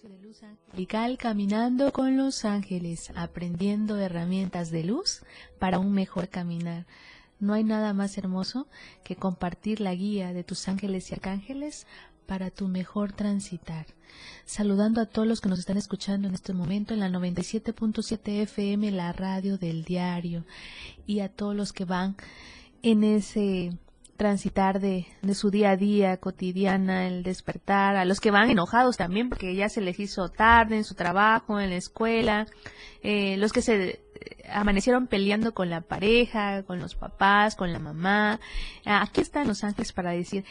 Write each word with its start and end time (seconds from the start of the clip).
Espacio 0.00 0.10
de 0.10 0.26
luz 0.26 0.42
angelical 0.42 1.18
Caminando 1.18 1.92
con 1.92 2.16
los 2.16 2.44
ángeles, 2.44 3.12
aprendiendo 3.16 3.98
herramientas 3.98 4.70
de 4.70 4.84
luz 4.84 5.22
para 5.58 5.78
un 5.78 5.92
mejor 5.92 6.28
caminar. 6.28 6.86
No 7.38 7.52
hay 7.52 7.64
nada 7.64 7.92
más 7.92 8.16
hermoso 8.16 8.66
que 9.04 9.16
compartir 9.16 9.80
la 9.80 9.94
guía 9.94 10.32
de 10.32 10.44
tus 10.44 10.68
ángeles 10.68 11.10
y 11.10 11.14
arcángeles 11.14 11.86
para 12.26 12.50
tu 12.50 12.68
mejor 12.68 13.12
transitar. 13.12 13.86
Saludando 14.44 15.00
a 15.00 15.06
todos 15.06 15.28
los 15.28 15.40
que 15.40 15.48
nos 15.48 15.58
están 15.58 15.76
escuchando 15.76 16.28
en 16.28 16.34
este 16.34 16.54
momento 16.54 16.94
en 16.94 17.00
la 17.00 17.08
97.7 17.08 18.42
FM, 18.42 18.90
la 18.92 19.12
radio 19.12 19.58
del 19.58 19.84
diario, 19.84 20.44
y 21.06 21.20
a 21.20 21.28
todos 21.28 21.54
los 21.54 21.72
que 21.72 21.84
van 21.84 22.16
en 22.82 23.04
ese 23.04 23.72
transitar 24.20 24.80
de, 24.80 25.06
de, 25.22 25.34
su 25.34 25.50
día 25.50 25.70
a 25.70 25.76
día 25.78 26.18
cotidiana, 26.18 27.06
el 27.06 27.22
despertar, 27.22 27.96
a 27.96 28.04
los 28.04 28.20
que 28.20 28.30
van 28.30 28.50
enojados 28.50 28.98
también 28.98 29.30
porque 29.30 29.54
ya 29.54 29.70
se 29.70 29.80
les 29.80 29.98
hizo 29.98 30.28
tarde 30.28 30.76
en 30.76 30.84
su 30.84 30.94
trabajo, 30.94 31.58
en 31.58 31.70
la 31.70 31.76
escuela, 31.76 32.46
eh, 33.02 33.38
los 33.38 33.50
que 33.50 33.62
se 33.62 33.88
eh, 33.88 34.00
amanecieron 34.52 35.06
peleando 35.06 35.54
con 35.54 35.70
la 35.70 35.80
pareja, 35.80 36.64
con 36.64 36.80
los 36.80 36.96
papás, 36.96 37.56
con 37.56 37.72
la 37.72 37.78
mamá. 37.78 38.40
Aquí 38.84 39.22
están 39.22 39.48
los 39.48 39.64
ángeles 39.64 39.94
para 39.94 40.10
decir, 40.10 40.44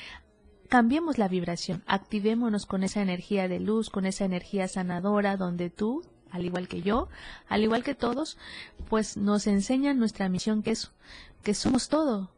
cambiemos 0.68 1.20
la 1.20 1.28
vibración, 1.28 1.84
activémonos 1.86 2.66
con 2.66 2.84
esa 2.84 3.04
energía 3.04 3.48
de 3.48 3.60
luz, 3.60 3.92
con 3.92 4.08
esa 4.08 4.26
energía 4.26 4.68
sanadora 4.68 5.38
donde 5.38 5.70
tú 5.70 6.02
al 6.32 6.44
igual 6.44 6.68
que 6.68 6.82
yo, 6.82 7.08
al 7.48 7.62
igual 7.64 7.84
que 7.84 7.96
todos, 7.96 8.38
pues 8.88 9.16
nos 9.16 9.46
enseñan 9.46 9.98
nuestra 10.00 10.28
misión 10.28 10.64
que 10.64 10.72
es 10.72 10.92
que 11.44 11.54
somos 11.54 11.88
todo, 11.88 12.30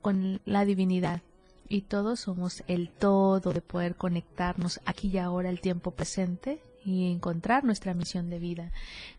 con 0.00 0.40
la 0.44 0.64
divinidad. 0.64 1.22
Y 1.68 1.82
todos 1.82 2.20
somos 2.20 2.64
el 2.66 2.88
todo 2.88 3.52
de 3.52 3.60
poder 3.60 3.94
conectarnos 3.94 4.80
aquí 4.86 5.08
y 5.08 5.18
ahora 5.18 5.50
el 5.50 5.60
tiempo 5.60 5.90
presente 5.90 6.60
y 6.84 7.10
encontrar 7.10 7.64
nuestra 7.64 7.94
misión 7.94 8.30
de 8.30 8.38
vida. 8.38 8.72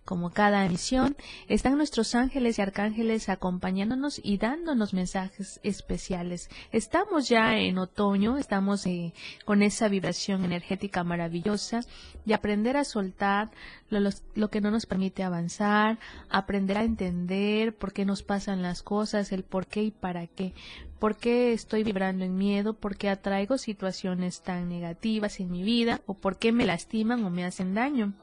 Como 0.05 0.31
cada 0.31 0.67
misión, 0.67 1.15
están 1.47 1.77
nuestros 1.77 2.15
ángeles 2.15 2.57
y 2.57 2.61
arcángeles 2.61 3.29
acompañándonos 3.29 4.19
y 4.23 4.37
dándonos 4.37 4.93
mensajes 4.93 5.59
especiales. 5.63 6.49
Estamos 6.71 7.29
ya 7.29 7.57
en 7.57 7.77
otoño, 7.77 8.37
estamos 8.37 8.85
eh, 8.85 9.13
con 9.45 9.61
esa 9.61 9.87
vibración 9.87 10.43
energética 10.45 11.03
maravillosa 11.03 11.81
y 12.25 12.33
aprender 12.33 12.77
a 12.77 12.83
soltar 12.83 13.51
lo, 13.89 14.09
lo, 14.35 14.49
que 14.49 14.61
no 14.61 14.71
nos 14.71 14.85
permite 14.85 15.23
avanzar, 15.23 15.99
aprender 16.29 16.77
a 16.77 16.83
entender 16.83 17.75
por 17.75 17.93
qué 17.93 18.05
nos 18.05 18.23
pasan 18.23 18.61
las 18.61 18.81
cosas, 18.83 19.31
el 19.31 19.43
por 19.43 19.67
qué 19.67 19.83
y 19.83 19.91
para 19.91 20.27
qué. 20.27 20.53
¿Por 20.99 21.15
qué 21.15 21.53
estoy 21.53 21.83
vibrando 21.83 22.25
en 22.25 22.37
miedo? 22.37 22.73
¿Por 22.73 22.97
qué 22.97 23.09
atraigo 23.09 23.57
situaciones 23.57 24.41
tan 24.41 24.67
negativas 24.67 25.39
en 25.39 25.49
mi 25.49 25.63
vida? 25.63 26.01
¿O 26.05 26.13
por 26.13 26.37
qué 26.37 26.51
me 26.51 26.65
lastiman 26.65 27.23
o 27.23 27.29
me 27.29 27.45
hacen 27.45 27.73
daño? 27.73 28.13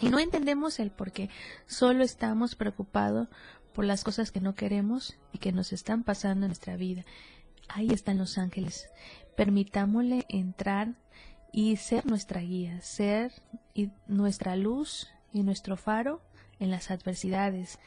Y 0.00 0.08
no 0.08 0.18
entendemos 0.18 0.80
el 0.80 0.90
por 0.90 1.12
qué. 1.12 1.30
Solo 1.66 2.02
estamos 2.02 2.56
preocupados 2.56 3.28
por 3.72 3.84
las 3.84 4.02
cosas 4.02 4.32
que 4.32 4.40
no 4.40 4.54
queremos 4.54 5.16
y 5.32 5.38
que 5.38 5.52
nos 5.52 5.72
están 5.72 6.02
pasando 6.02 6.46
en 6.46 6.50
nuestra 6.50 6.76
vida. 6.76 7.04
Ahí 7.68 7.90
están 7.90 8.18
los 8.18 8.36
ángeles. 8.36 8.88
Permitámosle 9.36 10.26
entrar 10.28 10.94
y 11.52 11.76
ser 11.76 12.04
nuestra 12.06 12.40
guía, 12.40 12.80
ser 12.80 13.32
nuestra 14.08 14.56
luz 14.56 15.08
y 15.32 15.44
nuestro 15.44 15.76
faro 15.76 16.20
en 16.58 16.70
las 16.70 16.90
adversidades. 16.90 17.78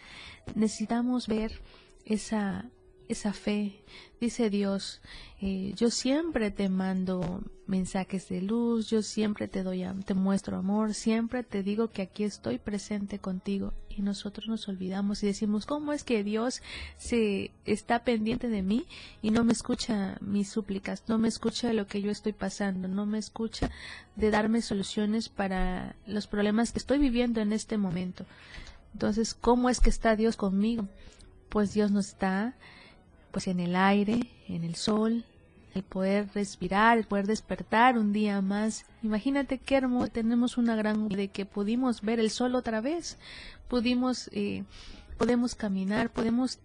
Necesitamos 0.55 1.27
ver 1.27 1.59
esa 2.05 2.65
esa 3.07 3.33
fe. 3.33 3.83
Dice 4.19 4.49
Dios, 4.49 5.01
eh, 5.41 5.73
yo 5.75 5.89
siempre 5.89 6.51
te 6.51 6.69
mando 6.69 7.43
mensajes 7.67 8.29
de 8.29 8.41
luz, 8.41 8.89
yo 8.89 9.01
siempre 9.01 9.47
te 9.47 9.63
doy, 9.63 9.85
te 10.05 10.13
muestro 10.13 10.57
amor, 10.57 10.93
siempre 10.93 11.43
te 11.43 11.63
digo 11.63 11.91
que 11.91 12.03
aquí 12.03 12.23
estoy 12.23 12.57
presente 12.57 13.19
contigo. 13.19 13.73
Y 13.89 14.01
nosotros 14.01 14.47
nos 14.47 14.67
olvidamos 14.67 15.23
y 15.23 15.27
decimos, 15.27 15.65
¿cómo 15.65 15.93
es 15.93 16.03
que 16.03 16.23
Dios 16.23 16.61
se 16.97 17.51
está 17.65 18.03
pendiente 18.03 18.49
de 18.49 18.61
mí 18.61 18.85
y 19.21 19.31
no 19.31 19.43
me 19.43 19.53
escucha 19.53 20.17
mis 20.21 20.49
súplicas, 20.49 21.03
no 21.07 21.17
me 21.17 21.27
escucha 21.27 21.71
lo 21.73 21.87
que 21.87 22.01
yo 22.01 22.11
estoy 22.11 22.33
pasando, 22.33 22.87
no 22.87 23.05
me 23.05 23.17
escucha 23.17 23.71
de 24.15 24.31
darme 24.31 24.61
soluciones 24.61 25.29
para 25.29 25.95
los 26.05 26.27
problemas 26.27 26.71
que 26.71 26.79
estoy 26.79 26.99
viviendo 26.99 27.41
en 27.41 27.53
este 27.53 27.77
momento? 27.77 28.25
Entonces, 28.93 29.33
¿cómo 29.33 29.69
es 29.69 29.79
que 29.79 29.89
está 29.89 30.15
Dios 30.15 30.37
conmigo? 30.37 30.87
Pues 31.49 31.73
Dios 31.73 31.91
nos 31.91 32.07
está 32.07 32.55
pues 33.35 33.49
en 33.49 33.59
el 33.59 33.75
aire, 33.75 34.31
en 34.47 34.63
el 34.63 34.75
sol, 34.75 35.25
el 35.73 35.83
poder 35.83 36.29
respirar, 36.33 36.97
el 36.97 37.03
poder 37.03 37.27
despertar 37.27 37.97
un 37.97 38.13
día 38.13 38.39
más. 38.39 38.85
Imagínate 39.03 39.57
qué 39.57 39.75
hermoso, 39.75 40.09
tenemos 40.09 40.57
una 40.57 40.77
gran 40.77 41.09
de 41.09 41.27
que 41.27 41.45
pudimos 41.45 42.01
ver 42.01 42.21
el 42.21 42.29
sol 42.29 42.55
otra 42.55 42.79
vez, 42.79 43.17
pudimos, 43.67 44.29
eh, 44.31 44.63
podemos 45.17 45.53
caminar, 45.53 46.11
podemos 46.11 46.59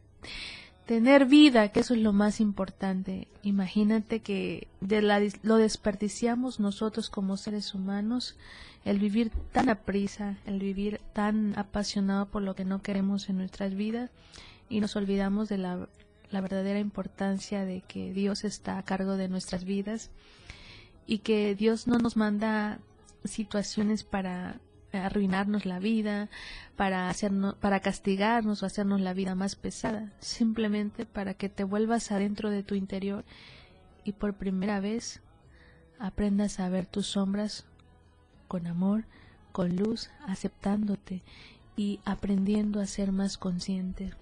tener 0.86 1.26
vida, 1.26 1.72
que 1.72 1.80
eso 1.80 1.94
es 1.94 2.02
lo 2.02 2.12
más 2.12 2.38
importante. 2.38 3.26
Imagínate 3.42 4.20
que 4.20 4.68
de 4.80 5.02
la, 5.02 5.20
lo 5.42 5.56
desperdiciamos 5.56 6.60
nosotros 6.60 7.10
como 7.10 7.36
seres 7.36 7.74
humanos, 7.74 8.36
el 8.84 9.00
vivir 9.00 9.32
tan 9.50 9.70
aprisa, 9.70 10.38
el 10.46 10.60
vivir 10.60 11.00
tan 11.14 11.58
apasionado 11.58 12.26
por 12.26 12.42
lo 12.42 12.54
que 12.54 12.64
no 12.64 12.80
queremos 12.80 13.28
en 13.28 13.38
nuestras 13.38 13.74
vidas 13.74 14.12
y 14.68 14.78
nos 14.78 14.94
olvidamos 14.94 15.48
de 15.48 15.58
la 15.58 15.88
la 16.30 16.40
verdadera 16.40 16.78
importancia 16.78 17.64
de 17.64 17.82
que 17.82 18.12
Dios 18.12 18.44
está 18.44 18.78
a 18.78 18.84
cargo 18.84 19.16
de 19.16 19.28
nuestras 19.28 19.64
vidas 19.64 20.10
y 21.06 21.18
que 21.18 21.54
Dios 21.54 21.86
no 21.86 21.98
nos 21.98 22.16
manda 22.16 22.78
situaciones 23.24 24.04
para 24.04 24.60
arruinarnos 24.92 25.66
la 25.66 25.78
vida, 25.78 26.28
para 26.76 27.08
hacernos, 27.08 27.54
para 27.56 27.80
castigarnos 27.80 28.62
o 28.62 28.66
hacernos 28.66 29.00
la 29.00 29.14
vida 29.14 29.34
más 29.34 29.56
pesada, 29.56 30.12
simplemente 30.20 31.06
para 31.06 31.34
que 31.34 31.48
te 31.48 31.64
vuelvas 31.64 32.10
adentro 32.10 32.50
de 32.50 32.62
tu 32.62 32.74
interior 32.74 33.24
y 34.04 34.12
por 34.12 34.34
primera 34.34 34.80
vez 34.80 35.20
aprendas 35.98 36.60
a 36.60 36.68
ver 36.68 36.86
tus 36.86 37.06
sombras 37.06 37.66
con 38.48 38.66
amor, 38.66 39.04
con 39.52 39.76
luz, 39.76 40.10
aceptándote 40.26 41.22
y 41.76 42.00
aprendiendo 42.04 42.80
a 42.80 42.86
ser 42.86 43.12
más 43.12 43.38
consciente. 43.38 44.12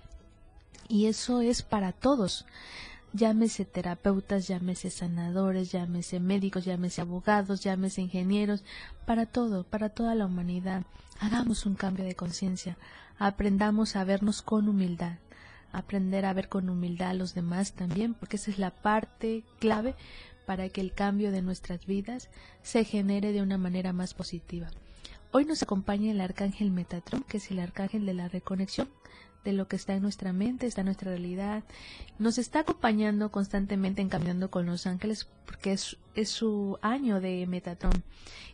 Y 0.88 1.06
eso 1.06 1.40
es 1.42 1.62
para 1.62 1.92
todos. 1.92 2.46
Llámese 3.12 3.64
terapeutas, 3.64 4.48
llámese 4.48 4.90
sanadores, 4.90 5.72
llámese 5.72 6.20
médicos, 6.20 6.64
llámese 6.64 7.00
abogados, 7.00 7.62
llámese 7.62 8.02
ingenieros, 8.02 8.64
para 9.06 9.26
todo, 9.26 9.64
para 9.64 9.88
toda 9.88 10.14
la 10.14 10.26
humanidad. 10.26 10.84
Hagamos 11.20 11.66
un 11.66 11.74
cambio 11.74 12.04
de 12.04 12.14
conciencia, 12.14 12.76
aprendamos 13.18 13.96
a 13.96 14.04
vernos 14.04 14.42
con 14.42 14.68
humildad, 14.68 15.18
aprender 15.72 16.26
a 16.26 16.32
ver 16.32 16.48
con 16.48 16.68
humildad 16.68 17.10
a 17.10 17.14
los 17.14 17.34
demás 17.34 17.72
también, 17.72 18.14
porque 18.14 18.36
esa 18.36 18.50
es 18.50 18.58
la 18.58 18.70
parte 18.70 19.42
clave 19.58 19.94
para 20.46 20.68
que 20.68 20.80
el 20.80 20.92
cambio 20.92 21.32
de 21.32 21.42
nuestras 21.42 21.86
vidas 21.86 22.28
se 22.62 22.84
genere 22.84 23.32
de 23.32 23.42
una 23.42 23.58
manera 23.58 23.92
más 23.92 24.14
positiva. 24.14 24.68
Hoy 25.30 25.44
nos 25.44 25.62
acompaña 25.62 26.10
el 26.10 26.20
arcángel 26.22 26.70
Metatron, 26.70 27.22
que 27.22 27.36
es 27.36 27.50
el 27.50 27.58
arcángel 27.58 28.06
de 28.06 28.14
la 28.14 28.28
reconexión, 28.28 28.88
de 29.48 29.54
lo 29.54 29.66
que 29.66 29.76
está 29.76 29.94
en 29.94 30.02
nuestra 30.02 30.34
mente, 30.34 30.66
está 30.66 30.82
en 30.82 30.86
nuestra 30.86 31.10
realidad. 31.10 31.64
Nos 32.18 32.36
está 32.36 32.60
acompañando 32.60 33.30
constantemente 33.30 34.02
en 34.02 34.10
Caminando 34.10 34.50
con 34.50 34.66
los 34.66 34.86
Ángeles 34.86 35.26
porque 35.46 35.72
es, 35.72 35.96
es 36.14 36.28
su 36.28 36.78
año 36.82 37.18
de 37.22 37.46
Metatron. 37.46 38.04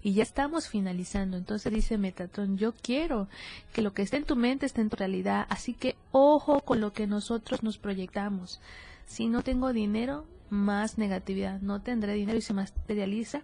Y 0.05 0.12
ya 0.12 0.23
estamos 0.23 0.69
finalizando. 0.69 1.37
Entonces 1.37 1.73
dice 1.73 1.99
Metatron, 1.99 2.58
yo 2.58 2.73
quiero 2.73 3.26
que 3.73 3.82
lo 3.82 3.93
que 3.93 4.02
está 4.02 4.19
en 4.19 4.25
tu 4.25 4.37
mente 4.37 4.67
esté 4.67 4.82
en 4.82 4.91
tu 4.91 4.94
realidad. 4.94 5.46
Así 5.49 5.75
que 5.75 5.96
ojo 6.12 6.61
con 6.61 6.81
lo 6.81 6.93
que 6.93 7.08
nosotros 7.08 7.64
nos 7.64 7.76
proyectamos. 7.76 8.61
Si 9.06 9.26
no 9.26 9.43
tengo 9.43 9.73
dinero, 9.73 10.26
más 10.49 10.96
negatividad. 10.96 11.61
No 11.61 11.82
tendré 11.82 12.12
dinero 12.14 12.38
y 12.38 12.43
se 12.43 12.55
materializa 12.55 13.43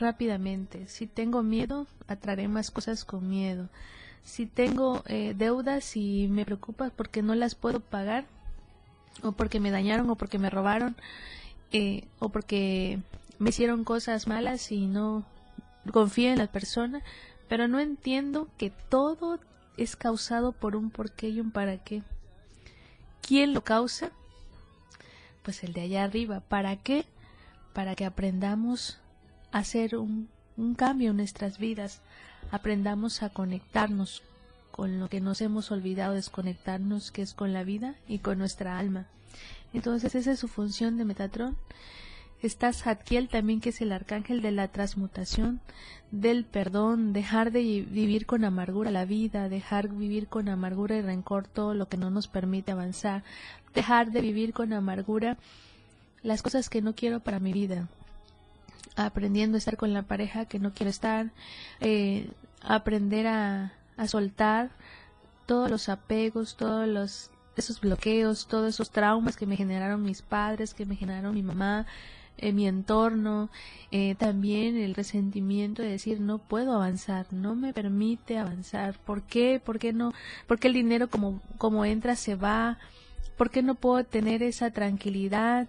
rápidamente. 0.00 0.88
Si 0.88 1.06
tengo 1.06 1.44
miedo, 1.44 1.86
atraeré 2.08 2.48
más 2.48 2.72
cosas 2.72 3.04
con 3.04 3.28
miedo 3.28 3.68
si 4.24 4.46
tengo 4.46 5.02
eh, 5.06 5.34
deudas 5.36 5.96
y 5.96 6.28
me 6.28 6.44
preocupa 6.44 6.90
porque 6.94 7.22
no 7.22 7.34
las 7.34 7.54
puedo 7.54 7.80
pagar, 7.80 8.26
o 9.22 9.32
porque 9.32 9.60
me 9.60 9.70
dañaron 9.70 10.08
o 10.10 10.16
porque 10.16 10.38
me 10.38 10.50
robaron 10.50 10.96
eh, 11.72 12.04
o 12.18 12.30
porque 12.30 12.98
me 13.38 13.50
hicieron 13.50 13.84
cosas 13.84 14.26
malas 14.26 14.72
y 14.72 14.86
no 14.86 15.24
confío 15.92 16.30
en 16.30 16.38
la 16.38 16.46
persona, 16.46 17.02
pero 17.48 17.68
no 17.68 17.80
entiendo 17.80 18.48
que 18.58 18.70
todo 18.70 19.38
es 19.76 19.96
causado 19.96 20.52
por 20.52 20.76
un 20.76 20.90
porqué 20.90 21.28
y 21.28 21.40
un 21.40 21.50
para 21.50 21.78
qué. 21.78 22.02
¿Quién 23.22 23.54
lo 23.54 23.62
causa? 23.62 24.10
Pues 25.42 25.62
el 25.64 25.72
de 25.72 25.82
allá 25.82 26.04
arriba. 26.04 26.40
¿Para 26.40 26.76
qué? 26.76 27.06
Para 27.72 27.94
que 27.94 28.04
aprendamos 28.04 28.98
a 29.52 29.58
hacer 29.58 29.96
un, 29.96 30.28
un 30.56 30.74
cambio 30.74 31.10
en 31.10 31.16
nuestras 31.16 31.58
vidas, 31.58 32.02
aprendamos 32.50 33.22
a 33.22 33.30
conectarnos 33.30 34.22
con 34.70 34.98
lo 34.98 35.08
que 35.08 35.20
nos 35.20 35.40
hemos 35.40 35.70
olvidado 35.70 36.14
desconectarnos, 36.14 37.10
que 37.10 37.22
es 37.22 37.34
con 37.34 37.52
la 37.52 37.64
vida 37.64 37.94
y 38.08 38.18
con 38.18 38.38
nuestra 38.38 38.78
alma. 38.78 39.06
Entonces 39.72 40.14
esa 40.14 40.32
es 40.32 40.38
su 40.38 40.48
función 40.48 40.96
de 40.96 41.04
Metatron. 41.04 41.56
Está 42.42 42.72
Zadkiel 42.72 43.28
también, 43.28 43.60
que 43.60 43.68
es 43.68 43.80
el 43.82 43.92
arcángel 43.92 44.40
de 44.40 44.50
la 44.50 44.68
transmutación, 44.68 45.60
del 46.10 46.44
perdón, 46.44 47.12
dejar 47.12 47.52
de 47.52 47.60
vivir 47.60 48.24
con 48.24 48.44
amargura 48.44 48.90
la 48.90 49.04
vida, 49.04 49.50
dejar 49.50 49.88
vivir 49.88 50.26
con 50.26 50.48
amargura 50.48 50.96
y 50.96 51.02
rencor 51.02 51.46
todo 51.46 51.74
lo 51.74 51.88
que 51.88 51.98
no 51.98 52.10
nos 52.10 52.28
permite 52.28 52.72
avanzar, 52.72 53.22
dejar 53.74 54.10
de 54.10 54.22
vivir 54.22 54.54
con 54.54 54.72
amargura 54.72 55.36
las 56.22 56.40
cosas 56.42 56.70
que 56.70 56.80
no 56.80 56.94
quiero 56.94 57.20
para 57.20 57.40
mi 57.40 57.52
vida, 57.52 57.88
aprendiendo 58.96 59.56
a 59.56 59.58
estar 59.58 59.76
con 59.76 59.92
la 59.92 60.02
pareja 60.02 60.46
que 60.46 60.58
no 60.58 60.72
quiero 60.72 60.90
estar, 60.90 61.30
eh, 61.80 62.30
aprender 62.60 63.26
a, 63.26 63.72
a 63.96 64.08
soltar 64.08 64.70
todos 65.46 65.70
los 65.70 65.88
apegos, 65.88 66.56
todos 66.56 66.88
los 66.88 67.30
esos 67.56 67.80
bloqueos, 67.80 68.46
todos 68.46 68.68
esos 68.74 68.90
traumas 68.90 69.36
que 69.36 69.46
me 69.46 69.56
generaron 69.56 70.02
mis 70.02 70.22
padres, 70.22 70.74
que 70.74 70.86
me 70.86 70.96
generaron 70.96 71.34
mi 71.34 71.42
mamá, 71.42 71.86
en 72.38 72.56
mi 72.56 72.66
entorno, 72.66 73.50
eh, 73.90 74.14
también 74.14 74.76
el 74.76 74.94
resentimiento 74.94 75.82
de 75.82 75.90
decir 75.90 76.20
no 76.20 76.38
puedo 76.38 76.74
avanzar, 76.74 77.26
no 77.32 77.54
me 77.54 77.72
permite 77.72 78.38
avanzar, 78.38 78.98
¿por 78.98 79.22
qué? 79.22 79.60
¿Por 79.62 79.78
qué 79.78 79.92
no? 79.92 80.12
¿Por 80.46 80.58
qué 80.58 80.68
el 80.68 80.74
dinero 80.74 81.10
como, 81.10 81.42
como 81.58 81.84
entra 81.84 82.16
se 82.16 82.36
va? 82.36 82.78
¿Por 83.36 83.50
qué 83.50 83.62
no 83.62 83.74
puedo 83.74 84.04
tener 84.04 84.42
esa 84.42 84.70
tranquilidad 84.70 85.68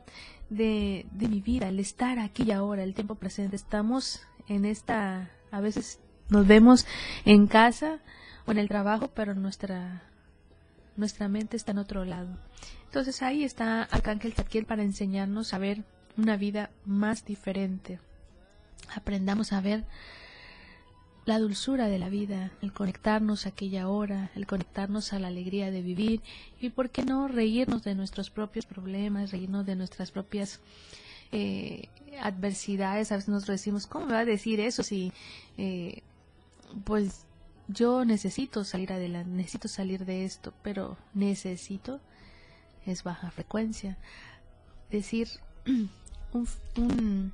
de, 0.49 1.05
de 1.11 1.27
mi 1.27 1.41
vida, 1.41 1.67
el 1.67 1.79
estar 1.79 2.19
aquí 2.19 2.43
y 2.43 2.51
ahora, 2.51 2.83
el 2.83 2.93
tiempo 2.93 3.15
presente? 3.15 3.55
Estamos 3.55 4.21
en 4.47 4.65
esta, 4.65 5.29
a 5.51 5.59
veces 5.59 5.99
nos 6.31 6.47
vemos 6.47 6.87
en 7.25 7.45
casa, 7.45 7.99
o 8.45 8.51
en 8.51 8.57
el 8.57 8.67
trabajo, 8.67 9.09
pero 9.13 9.35
nuestra, 9.35 10.01
nuestra 10.97 11.27
mente 11.27 11.57
está 11.57 11.71
en 11.71 11.77
otro 11.77 12.05
lado. 12.05 12.29
Entonces 12.85 13.21
ahí 13.21 13.43
está 13.43 13.83
Arcángel 13.83 14.33
Zadkiel 14.33 14.65
para 14.65 14.83
enseñarnos 14.83 15.53
a 15.53 15.57
ver 15.57 15.83
una 16.17 16.37
vida 16.37 16.71
más 16.85 17.25
diferente. 17.25 17.99
Aprendamos 18.95 19.53
a 19.53 19.61
ver 19.61 19.85
la 21.25 21.37
dulzura 21.37 21.87
de 21.87 21.99
la 21.99 22.09
vida, 22.09 22.51
el 22.61 22.73
conectarnos 22.73 23.45
a 23.45 23.49
aquella 23.49 23.87
hora, 23.87 24.31
el 24.35 24.47
conectarnos 24.47 25.13
a 25.13 25.19
la 25.19 25.27
alegría 25.27 25.69
de 25.69 25.81
vivir 25.81 26.21
y, 26.59 26.69
¿por 26.69 26.89
qué 26.89 27.03
no, 27.03 27.27
reírnos 27.27 27.83
de 27.83 27.93
nuestros 27.93 28.29
propios 28.29 28.65
problemas, 28.65 29.31
reírnos 29.31 29.65
de 29.65 29.75
nuestras 29.75 30.11
propias 30.11 30.59
eh, 31.31 31.89
adversidades? 32.21 33.11
A 33.11 33.15
veces 33.17 33.29
nos 33.29 33.45
decimos, 33.45 33.85
¿cómo 33.85 34.07
me 34.07 34.13
va 34.13 34.19
a 34.19 34.25
decir 34.25 34.59
eso 34.59 34.81
si, 34.81 35.13
eh, 35.57 36.01
pues, 36.85 37.25
yo 37.67 38.05
necesito 38.05 38.63
salir 38.63 38.91
adelante, 38.91 39.29
necesito 39.29 39.67
salir 39.67 40.05
de 40.05 40.25
esto, 40.25 40.53
pero 40.61 40.97
necesito 41.13 42.01
es 42.85 43.03
baja 43.03 43.31
frecuencia. 43.31 43.97
Decir 44.89 45.29
un, 46.33 46.47
un, 46.77 47.33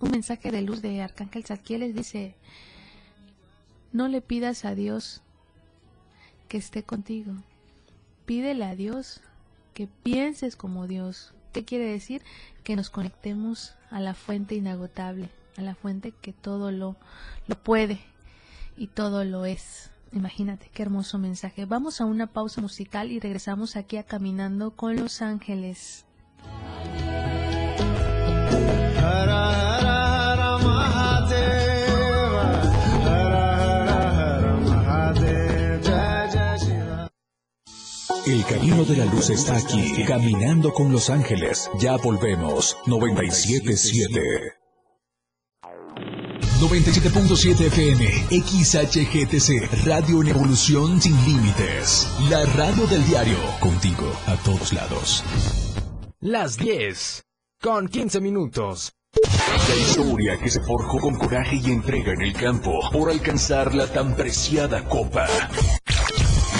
mensaje 0.00 0.50
de 0.50 0.62
luz 0.62 0.82
de 0.82 1.02
Arcángel 1.02 1.44
Zadkiel 1.44 1.94
dice, 1.94 2.34
no 3.92 4.08
le 4.08 4.20
pidas 4.20 4.64
a 4.64 4.74
Dios 4.74 5.22
que 6.48 6.58
esté 6.58 6.82
contigo, 6.82 7.34
pídele 8.26 8.64
a 8.64 8.74
Dios 8.74 9.20
que 9.74 9.86
pienses 9.86 10.56
como 10.56 10.86
Dios. 10.86 11.34
¿Qué 11.52 11.64
quiere 11.64 11.84
decir? 11.84 12.22
Que 12.64 12.76
nos 12.76 12.90
conectemos 12.90 13.74
a 13.90 14.00
la 14.00 14.14
fuente 14.14 14.54
inagotable, 14.54 15.30
a 15.56 15.62
la 15.62 15.74
fuente 15.74 16.12
que 16.12 16.32
todo 16.32 16.70
lo, 16.72 16.96
lo 17.46 17.62
puede, 17.62 18.00
y 18.78 18.86
todo 18.86 19.24
lo 19.24 19.44
es. 19.44 19.90
Imagínate 20.12 20.70
qué 20.72 20.82
hermoso 20.82 21.18
mensaje. 21.18 21.66
Vamos 21.66 22.00
a 22.00 22.06
una 22.06 22.28
pausa 22.28 22.60
musical 22.60 23.12
y 23.12 23.20
regresamos 23.20 23.76
aquí 23.76 23.96
a 23.96 24.04
Caminando 24.04 24.70
con 24.70 24.96
los 24.96 25.20
Ángeles. 25.20 26.06
El 38.26 38.44
camino 38.44 38.84
de 38.84 38.96
la 38.98 39.06
luz 39.06 39.30
está 39.30 39.56
aquí, 39.56 40.04
caminando 40.06 40.74
con 40.74 40.92
los 40.92 41.08
ángeles. 41.08 41.70
Ya 41.80 41.96
volvemos. 41.96 42.76
977. 42.84 44.57
97.7 46.60 47.66
FM, 47.66 48.04
XHGTC, 48.30 49.86
Radio 49.86 50.22
en 50.22 50.28
Evolución 50.28 51.00
Sin 51.00 51.14
Límites. 51.24 52.10
La 52.28 52.44
radio 52.46 52.84
del 52.88 53.06
diario, 53.06 53.38
contigo 53.60 54.12
a 54.26 54.34
todos 54.42 54.72
lados. 54.72 55.22
Las 56.18 56.56
10, 56.56 57.22
con 57.62 57.86
15 57.86 58.20
minutos. 58.20 58.92
La 59.68 59.76
historia 59.76 60.36
que 60.42 60.50
se 60.50 60.60
forjó 60.60 60.98
con 60.98 61.14
coraje 61.14 61.60
y 61.64 61.70
entrega 61.70 62.12
en 62.12 62.22
el 62.22 62.32
campo 62.32 62.72
por 62.92 63.08
alcanzar 63.08 63.72
la 63.72 63.86
tan 63.86 64.16
preciada 64.16 64.82
copa. 64.84 65.28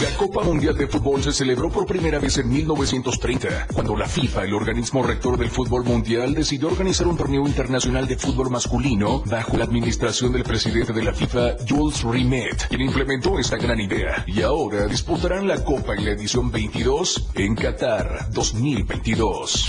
La 0.03 0.17
Copa 0.17 0.45
Mundial 0.45 0.77
de 0.77 0.87
Fútbol 0.87 1.25
se 1.25 1.33
celebró 1.33 1.71
por 1.71 1.85
primera 1.85 2.21
vez 2.21 2.39
en 2.39 2.49
1930, 2.49 3.67
cuando 3.75 3.97
la 3.97 4.07
FIFA, 4.07 4.45
el 4.45 4.55
organismo 4.55 5.03
rector 5.03 5.37
del 5.37 5.51
fútbol 5.51 5.83
mundial, 5.83 6.35
decidió 6.35 6.69
organizar 6.69 7.09
un 7.09 7.17
torneo 7.17 7.45
internacional 7.45 8.07
de 8.07 8.17
fútbol 8.17 8.49
masculino 8.49 9.25
bajo 9.27 9.57
la 9.57 9.65
administración 9.65 10.31
del 10.31 10.45
presidente 10.45 10.93
de 10.93 11.03
la 11.03 11.13
FIFA, 11.13 11.57
Jules 11.69 12.05
Rimet, 12.05 12.69
quien 12.69 12.83
implementó 12.83 13.41
esta 13.41 13.57
gran 13.57 13.81
idea. 13.81 14.23
Y 14.29 14.43
ahora 14.43 14.87
disputarán 14.87 15.49
la 15.49 15.65
Copa 15.65 15.95
en 15.95 16.05
la 16.05 16.13
edición 16.13 16.53
22 16.53 17.31
en 17.35 17.57
Qatar 17.57 18.31
2022. 18.31 19.67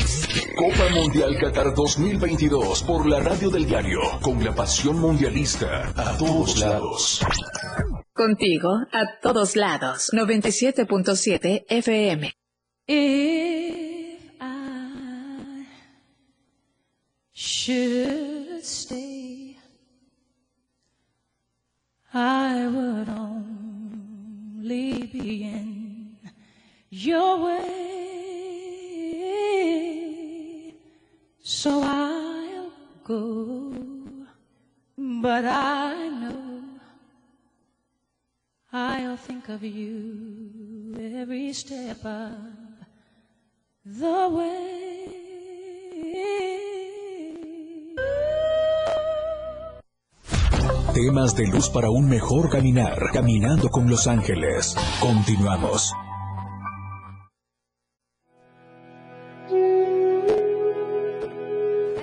Copa 0.56 0.94
Mundial 0.94 1.40
Qatar 1.40 1.74
2022 1.74 2.84
por 2.84 3.08
la 3.08 3.20
radio 3.20 3.50
del 3.50 3.66
diario, 3.66 4.00
con 4.22 4.44
la 4.44 4.54
pasión 4.54 5.00
mundialista 5.00 5.92
a 5.96 6.16
todos 6.18 6.60
lados. 6.60 7.26
Contigo 8.20 8.86
a 8.92 9.18
todos 9.22 9.56
lados. 9.56 10.10
97.7 10.12 11.66
FM. 11.70 12.34
If 12.86 14.20
I 14.42 15.66
should 17.32 18.62
stay, 18.62 19.49
Temas 51.02 51.34
de 51.34 51.48
luz 51.48 51.70
para 51.70 51.90
un 51.90 52.10
mejor 52.10 52.50
caminar, 52.50 53.00
caminando 53.14 53.70
con 53.70 53.90
los 53.90 54.06
ángeles. 54.06 54.76
Continuamos. 55.00 55.94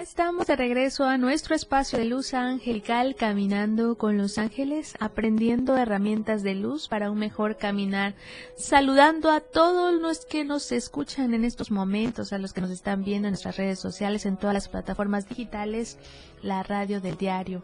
Estamos 0.01 0.47
de 0.47 0.57
regreso 0.57 1.05
a 1.05 1.19
nuestro 1.19 1.55
espacio 1.55 1.99
de 1.99 2.07
luz 2.07 2.33
angelical, 2.33 3.17
caminando 3.17 3.99
con 3.99 4.17
los 4.17 4.39
ángeles, 4.39 4.95
aprendiendo 4.99 5.77
herramientas 5.77 6.43
de 6.43 6.55
luz 6.55 6.89
para 6.89 7.11
un 7.11 7.19
mejor 7.19 7.59
caminar, 7.59 8.15
saludando 8.57 9.31
a 9.31 9.41
todos 9.41 10.01
los 10.01 10.25
que 10.25 10.47
nos 10.47 10.73
escuchan 10.73 11.35
en 11.35 11.45
estos 11.45 11.71
momentos, 11.71 12.33
a 12.33 12.39
los 12.39 12.55
que 12.55 12.63
nos 12.63 12.71
están 12.71 13.05
viendo 13.05 13.29
en 13.29 13.33
nuestras 13.33 13.59
redes 13.59 13.79
sociales, 13.79 14.25
en 14.25 14.39
todas 14.39 14.55
las 14.55 14.69
plataformas 14.69 15.29
digitales, 15.29 15.99
la 16.41 16.63
radio 16.63 17.03
del 17.03 17.19
diario. 17.19 17.63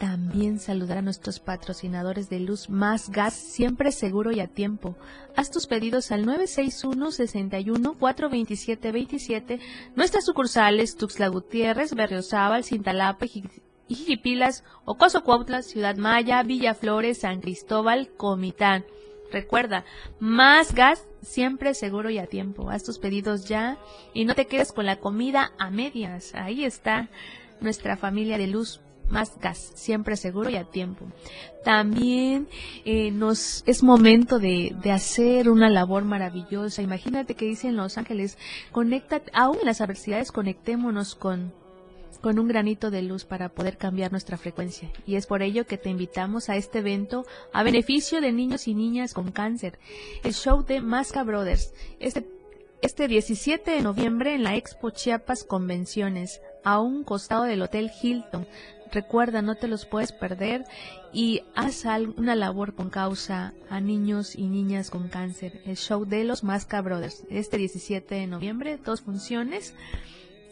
También 0.00 0.58
saludar 0.58 0.96
a 0.98 1.02
nuestros 1.02 1.40
patrocinadores 1.40 2.30
de 2.30 2.40
Luz 2.40 2.70
Más 2.70 3.10
Gas, 3.10 3.34
siempre 3.34 3.92
seguro 3.92 4.32
y 4.32 4.40
a 4.40 4.48
tiempo. 4.48 4.96
Haz 5.36 5.50
tus 5.50 5.66
pedidos 5.66 6.10
al 6.10 6.24
961 6.24 7.12
61 7.12 7.94
427 7.98 8.92
27. 8.92 9.60
Nuestras 9.96 10.24
sucursales 10.24 10.96
Tuxtla 10.96 11.28
Gutiérrez, 11.28 11.94
Berriozábal, 11.94 12.64
Cintalapa, 12.64 13.26
Ijipilas, 13.88 14.64
Ocoso 14.86 15.22
Cuautla, 15.22 15.60
Ciudad 15.60 15.96
Maya, 15.96 16.42
Villa 16.44 16.72
Flores, 16.72 17.18
San 17.18 17.42
Cristóbal, 17.42 18.08
Comitán. 18.16 18.86
Recuerda, 19.30 19.84
más 20.18 20.74
gas, 20.74 21.06
siempre 21.20 21.74
seguro 21.74 22.08
y 22.08 22.16
a 22.16 22.26
tiempo. 22.26 22.70
Haz 22.70 22.84
tus 22.84 22.98
pedidos 22.98 23.46
ya 23.46 23.76
y 24.14 24.24
no 24.24 24.34
te 24.34 24.46
quedes 24.46 24.72
con 24.72 24.86
la 24.86 24.96
comida 24.96 25.52
a 25.58 25.70
medias. 25.70 26.34
Ahí 26.34 26.64
está 26.64 27.10
nuestra 27.60 27.98
familia 27.98 28.38
de 28.38 28.46
luz 28.46 28.80
más 29.10 29.38
gas, 29.40 29.72
siempre 29.74 30.16
seguro 30.16 30.50
y 30.50 30.56
a 30.56 30.64
tiempo. 30.64 31.06
También 31.64 32.48
eh, 32.84 33.10
nos 33.10 33.62
es 33.66 33.82
momento 33.82 34.38
de, 34.38 34.74
de, 34.82 34.92
hacer 34.92 35.50
una 35.50 35.68
labor 35.68 36.04
maravillosa. 36.04 36.82
Imagínate 36.82 37.34
que 37.34 37.44
dicen 37.44 37.76
Los 37.76 37.98
Ángeles, 37.98 38.38
conecta, 38.72 39.22
aún 39.32 39.58
en 39.60 39.66
las 39.66 39.80
adversidades, 39.80 40.32
conectémonos 40.32 41.14
con 41.14 41.52
con 42.20 42.38
un 42.38 42.48
granito 42.48 42.90
de 42.90 43.00
luz 43.00 43.24
para 43.24 43.48
poder 43.48 43.78
cambiar 43.78 44.10
nuestra 44.10 44.36
frecuencia. 44.36 44.90
Y 45.06 45.14
es 45.14 45.26
por 45.26 45.42
ello 45.42 45.66
que 45.66 45.78
te 45.78 45.88
invitamos 45.88 46.50
a 46.50 46.56
este 46.56 46.80
evento 46.80 47.24
a 47.52 47.62
beneficio 47.62 48.20
de 48.20 48.30
niños 48.30 48.68
y 48.68 48.74
niñas 48.74 49.14
con 49.14 49.32
cáncer, 49.32 49.78
el 50.22 50.34
show 50.34 50.62
de 50.64 50.82
Masca 50.82 51.24
Brothers. 51.24 51.72
Este 51.98 52.26
este 52.82 53.08
17 53.08 53.72
de 53.72 53.82
noviembre 53.82 54.34
en 54.34 54.42
la 54.42 54.56
Expo 54.56 54.88
Chiapas 54.88 55.44
Convenciones, 55.44 56.40
a 56.64 56.80
un 56.80 57.04
costado 57.04 57.42
del 57.42 57.60
Hotel 57.60 57.90
Hilton. 58.02 58.46
Recuerda, 58.92 59.40
no 59.40 59.54
te 59.54 59.68
los 59.68 59.86
puedes 59.86 60.10
perder 60.12 60.64
y 61.12 61.42
haz 61.54 61.84
una 62.16 62.34
labor 62.34 62.74
con 62.74 62.90
causa 62.90 63.54
a 63.68 63.80
niños 63.80 64.34
y 64.34 64.48
niñas 64.48 64.90
con 64.90 65.08
cáncer. 65.08 65.60
El 65.64 65.76
show 65.76 66.04
de 66.04 66.24
los 66.24 66.42
Masca 66.42 66.80
Brothers, 66.80 67.24
este 67.30 67.56
17 67.56 68.14
de 68.14 68.26
noviembre, 68.26 68.78
dos 68.84 69.02
funciones 69.02 69.74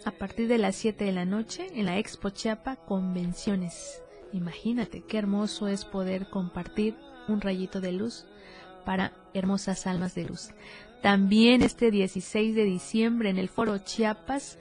a 0.05 0.13
partir 0.13 0.47
de 0.47 0.59
las 0.59 0.77
7 0.77 1.05
de 1.05 1.13
la 1.13 1.25
noche 1.25 1.67
en 1.75 1.87
la 1.87 1.99
Expo 1.99 2.31
Chiapa 2.31 2.77
Convenciones. 2.77 4.03
Imagínate 4.33 5.03
qué 5.03 5.19
hermoso 5.19 5.67
es 5.67 5.85
poder 5.85 6.31
compartir 6.31 6.95
un 7.27 7.41
rayito 7.41 7.81
de 7.81 7.93
luz 7.93 8.27
para 8.85 9.13
hermosas 9.35 9.87
almas 9.87 10.15
de 10.15 10.25
luz. 10.25 10.51
También 11.03 11.63
este 11.63 11.91
16 11.91 12.55
de 12.55 12.65
diciembre 12.65 13.31
en 13.31 13.39
el 13.39 13.49
Foro 13.49 13.79
Chiapas 13.79 14.59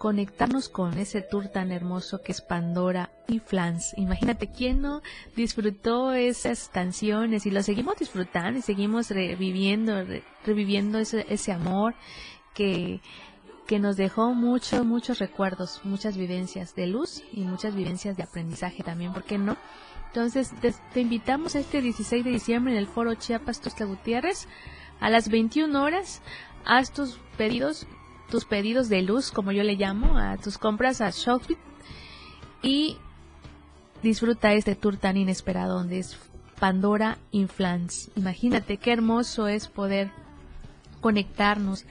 conectarnos 0.00 0.70
con 0.70 0.96
ese 0.96 1.20
tour 1.20 1.48
tan 1.48 1.70
hermoso 1.70 2.22
que 2.22 2.32
es 2.32 2.40
Pandora 2.40 3.10
y 3.28 3.38
Flans. 3.38 3.92
Imagínate 3.98 4.50
quién 4.50 4.80
no 4.80 5.02
disfrutó 5.36 6.14
esas 6.14 6.70
canciones 6.70 7.44
y 7.44 7.50
lo 7.50 7.62
seguimos 7.62 7.98
disfrutando 7.98 8.58
y 8.58 8.62
seguimos 8.62 9.10
reviviendo, 9.10 10.02
reviviendo 10.46 10.98
ese, 10.98 11.26
ese 11.28 11.52
amor 11.52 11.94
que, 12.54 13.02
que 13.66 13.78
nos 13.78 13.98
dejó 13.98 14.32
muchos, 14.32 14.86
muchos 14.86 15.18
recuerdos, 15.18 15.82
muchas 15.84 16.16
vivencias 16.16 16.74
de 16.74 16.86
luz 16.86 17.22
y 17.30 17.42
muchas 17.42 17.74
vivencias 17.74 18.16
de 18.16 18.22
aprendizaje 18.22 18.82
también, 18.82 19.12
¿por 19.12 19.24
qué 19.24 19.36
no? 19.36 19.58
Entonces, 20.06 20.50
te, 20.94 21.00
invitamos 21.02 21.54
este 21.56 21.82
16 21.82 22.24
de 22.24 22.30
diciembre 22.30 22.72
en 22.72 22.78
el 22.78 22.86
Foro 22.86 23.12
Chiapas 23.16 23.60
Tuxtla 23.60 23.84
Gutiérrez 23.84 24.48
a 24.98 25.10
las 25.10 25.28
21 25.28 25.78
horas. 25.78 26.22
Haz 26.64 26.90
tus 26.90 27.20
pedidos 27.36 27.86
tus 28.30 28.44
pedidos 28.44 28.88
de 28.88 29.02
luz, 29.02 29.30
como 29.30 29.52
yo 29.52 29.62
le 29.62 29.74
llamo, 29.74 30.18
a 30.18 30.36
tus 30.36 30.56
compras 30.56 31.00
a 31.00 31.10
Shopify 31.10 31.58
y 32.62 32.96
disfruta 34.02 34.54
este 34.54 34.74
tour 34.74 34.96
tan 34.96 35.16
inesperado 35.16 35.78
donde 35.78 35.98
es 35.98 36.16
Pandora 36.58 37.18
Inflans. 37.32 38.10
Imagínate 38.16 38.76
qué 38.76 38.92
hermoso 38.92 39.48
es 39.48 39.68
poder 39.68 40.10
conectarnos. 41.00 41.84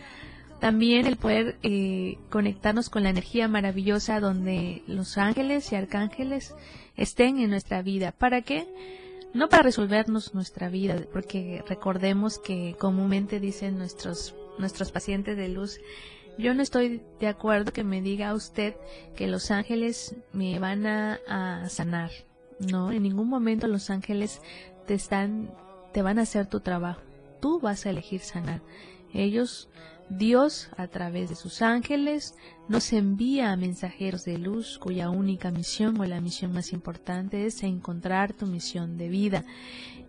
También 0.60 1.06
el 1.06 1.16
poder 1.16 1.58
eh, 1.64 2.18
conectarnos 2.30 2.90
con 2.90 3.04
la 3.04 3.10
energía 3.10 3.48
maravillosa 3.48 4.20
donde 4.20 4.84
los 4.88 5.18
ángeles 5.18 5.72
y 5.72 5.76
arcángeles 5.76 6.54
estén 6.98 7.40
en 7.40 7.50
nuestra 7.50 7.82
vida. 7.82 8.12
¿Para 8.12 8.42
qué? 8.42 8.68
No 9.34 9.48
para 9.48 9.64
resolvernos 9.64 10.34
nuestra 10.34 10.70
vida, 10.70 10.98
porque 11.14 11.64
recordemos 11.68 12.40
que 12.40 12.76
comúnmente 12.78 13.40
dicen 13.40 13.78
nuestros, 13.78 14.36
nuestros 14.58 14.92
pacientes 14.92 15.38
de 15.38 15.50
luz, 15.50 15.80
yo 16.40 16.54
no 16.54 16.64
estoy 16.64 17.02
de 17.20 17.28
acuerdo 17.28 17.74
que 17.74 17.84
me 17.84 18.02
diga 18.02 18.34
usted 18.34 18.76
que 19.16 19.28
los 19.28 19.52
ángeles 19.52 20.16
me 20.32 20.58
van 20.58 20.88
a, 20.88 21.68
sanar. 21.68 22.12
No, 22.60 22.92
en 22.92 23.04
ningún 23.04 23.28
momento 23.28 23.68
los 23.68 23.90
ángeles 23.90 24.42
te 24.88 24.94
están, 24.94 25.52
te 25.92 26.02
van 26.02 26.18
a 26.18 26.24
hacer 26.24 26.48
tu 26.48 26.62
trabajo. 26.62 27.02
Tú 27.42 27.60
vas 27.60 27.86
a 27.86 27.90
elegir 27.90 28.22
sanar. 28.22 28.62
Ellos, 29.14 29.70
Dios, 30.10 30.70
a 30.78 30.88
través 30.88 31.30
de 31.30 31.36
sus 31.36 31.62
ángeles, 31.62 32.36
nos 32.70 32.94
envía 32.94 33.52
a 33.52 33.58
mensajeros 33.58 34.24
de 34.24 34.38
luz 34.38 34.80
cuya 34.80 35.10
única 35.10 35.52
misión 35.52 36.00
o 36.00 36.06
la 36.06 36.22
misión 36.22 36.54
más 36.54 36.72
importante 36.72 37.46
es 37.46 37.64
encontrar 37.64 38.32
tu 38.32 38.46
misión 38.46 38.98
de 38.98 39.10
vida, 39.10 39.44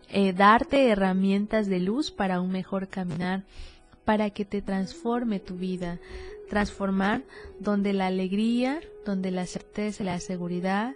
eh, 0.09 0.33
darte 0.33 0.91
herramientas 0.91 1.67
de 1.67 1.81
luz 1.81 2.13
para 2.13 2.41
un 2.41 2.53
mejor 2.53 2.89
caminar 2.89 3.45
para 4.05 4.31
que 4.31 4.45
te 4.45 4.63
transforme 4.63 5.41
tu 5.41 5.57
vida, 5.57 5.99
transformar 6.49 7.23
donde 7.59 7.93
la 7.93 8.09
alegría, 8.09 8.81
donde 9.05 9.31
la 9.31 9.47
certeza 9.47 10.05
la 10.05 10.19
seguridad 10.21 10.95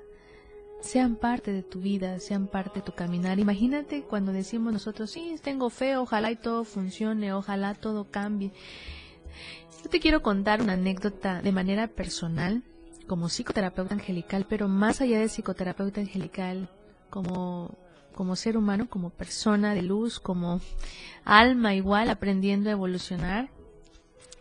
sean 0.80 1.16
parte 1.16 1.52
de 1.52 1.62
tu 1.62 1.80
vida, 1.80 2.20
sean 2.20 2.46
parte 2.46 2.80
de 2.80 2.86
tu 2.86 2.92
caminar. 2.92 3.38
Imagínate 3.38 4.02
cuando 4.02 4.32
decimos 4.32 4.72
nosotros, 4.72 5.10
sí, 5.10 5.36
tengo 5.42 5.70
fe, 5.70 5.96
ojalá 5.96 6.30
y 6.30 6.36
todo 6.36 6.64
funcione, 6.64 7.32
ojalá 7.32 7.74
todo 7.74 8.10
cambie. 8.10 8.52
Yo 9.82 9.88
te 9.88 10.00
quiero 10.00 10.22
contar 10.22 10.60
una 10.60 10.74
anécdota 10.74 11.40
de 11.40 11.52
manera 11.52 11.88
personal, 11.88 12.62
como 13.06 13.28
psicoterapeuta 13.28 13.94
angelical, 13.94 14.46
pero 14.48 14.68
más 14.68 15.00
allá 15.00 15.18
de 15.18 15.28
psicoterapeuta 15.28 16.00
angelical, 16.00 16.70
como 17.10 17.76
como 18.14 18.36
ser 18.36 18.56
humano, 18.56 18.88
como 18.88 19.10
persona 19.10 19.74
de 19.74 19.82
luz, 19.82 20.20
como 20.20 20.60
alma 21.24 21.74
igual, 21.74 22.08
aprendiendo 22.08 22.70
a 22.70 22.72
evolucionar. 22.72 23.50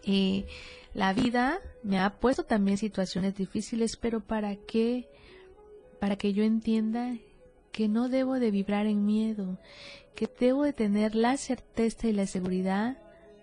Y 0.03 0.45
la 0.93 1.13
vida 1.13 1.59
me 1.81 1.99
ha 1.99 2.19
puesto 2.19 2.43
también 2.43 2.77
situaciones 2.77 3.35
difíciles, 3.35 3.97
pero 3.97 4.21
para 4.21 4.55
qué, 4.55 5.09
para 5.99 6.15
que 6.15 6.33
yo 6.33 6.43
entienda 6.43 7.17
que 7.71 7.87
no 7.87 8.07
debo 8.07 8.39
de 8.39 8.51
vibrar 8.51 8.85
en 8.85 9.05
miedo, 9.05 9.57
que 10.15 10.29
debo 10.39 10.63
de 10.63 10.73
tener 10.73 11.15
la 11.15 11.37
certeza 11.37 12.07
y 12.07 12.13
la 12.13 12.27
seguridad 12.27 12.97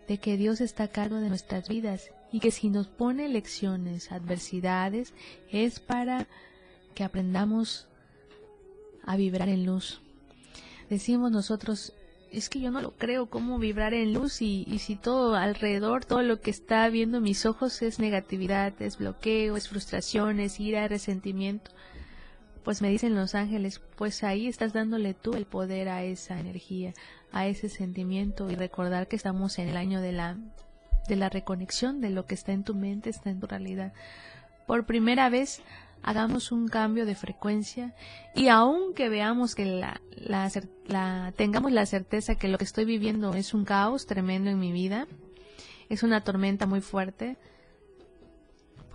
de 0.07 0.19
que 0.19 0.37
Dios 0.37 0.61
está 0.61 0.85
a 0.85 0.89
cargo 0.89 1.17
de 1.17 1.29
nuestras 1.29 1.69
vidas 1.69 2.11
y 2.33 2.39
que 2.39 2.53
si 2.53 2.71
nos 2.71 2.87
pone 2.87 3.29
lecciones, 3.29 4.13
adversidades, 4.13 5.13
es 5.51 5.81
para 5.81 6.29
que 6.95 7.03
aprendamos 7.03 7.89
a 9.05 9.17
vibrar 9.17 9.49
en 9.49 9.67
luz 9.67 10.01
decimos 10.91 11.31
nosotros, 11.31 11.95
es 12.31 12.51
que 12.51 12.61
yo 12.61 12.71
no 12.71 12.83
lo 12.83 12.91
creo, 12.91 13.31
cómo 13.31 13.59
vibrar 13.59 13.95
en 13.95 14.13
luz 14.13 14.43
y, 14.43 14.67
y, 14.69 14.81
si 14.81 14.97
todo 14.97 15.35
alrededor, 15.37 16.05
todo 16.05 16.23
lo 16.23 16.41
que 16.41 16.51
está 16.51 16.87
viendo 16.91 17.21
mis 17.21 17.47
ojos 17.47 17.81
es 17.81 17.99
negatividad, 17.99 18.75
es 18.83 18.99
bloqueo, 18.99 19.57
es 19.57 19.69
frustración, 19.69 20.41
es 20.41 20.61
ira, 20.61 20.87
resentimiento. 20.87 21.71
Pues 22.63 22.83
me 22.83 22.91
dicen 22.91 23.15
los 23.15 23.35
ángeles, 23.35 23.81
pues 23.97 24.23
ahí 24.23 24.47
estás 24.47 24.75
dándole 24.75 25.15
tú 25.15 25.33
el 25.33 25.47
poder 25.47 25.89
a 25.89 26.05
esa 26.05 26.39
energía, 26.39 26.93
a 27.33 27.47
ese 27.47 27.71
sentimiento 27.71 28.51
y 28.51 28.55
recordar 28.55 29.09
que 29.09 29.17
estamos 29.17 29.59
en 29.59 29.69
el 29.69 29.79
año 29.79 30.03
de 30.03 30.13
la 30.13 30.37
de 31.09 31.17
la 31.17 31.29
reconexión 31.29 32.01
de 32.01 32.11
lo 32.11 32.27
que 32.27 32.35
está 32.35 32.53
en 32.53 32.63
tu 32.63 32.75
mente, 32.75 33.11
está 33.11 33.31
en 33.31 33.41
tu 33.41 33.47
realidad. 33.47 33.93
Por 34.67 34.87
primera 34.87 35.29
vez 35.29 35.63
hagamos 36.03 36.53
un 36.53 36.69
cambio 36.69 37.07
de 37.07 37.15
frecuencia 37.15 37.95
y 38.35 38.49
aunque 38.49 39.09
veamos 39.09 39.55
que 39.55 39.65
la, 39.65 40.01
la, 40.17 41.33
tengamos 41.37 41.73
la 41.73 41.87
certeza 41.87 42.37
que 42.37 42.49
lo 42.49 42.59
que 42.59 42.65
estoy 42.65 42.85
viviendo 42.85 43.35
es 43.35 43.55
un 43.55 43.65
caos 43.65 44.07
tremendo 44.07 44.51
en 44.51 44.59
mi 44.59 44.73
vida, 44.73 45.07
es 45.89 46.03
una 46.03 46.23
tormenta 46.23 46.67
muy 46.67 46.81
fuerte, 46.81 47.37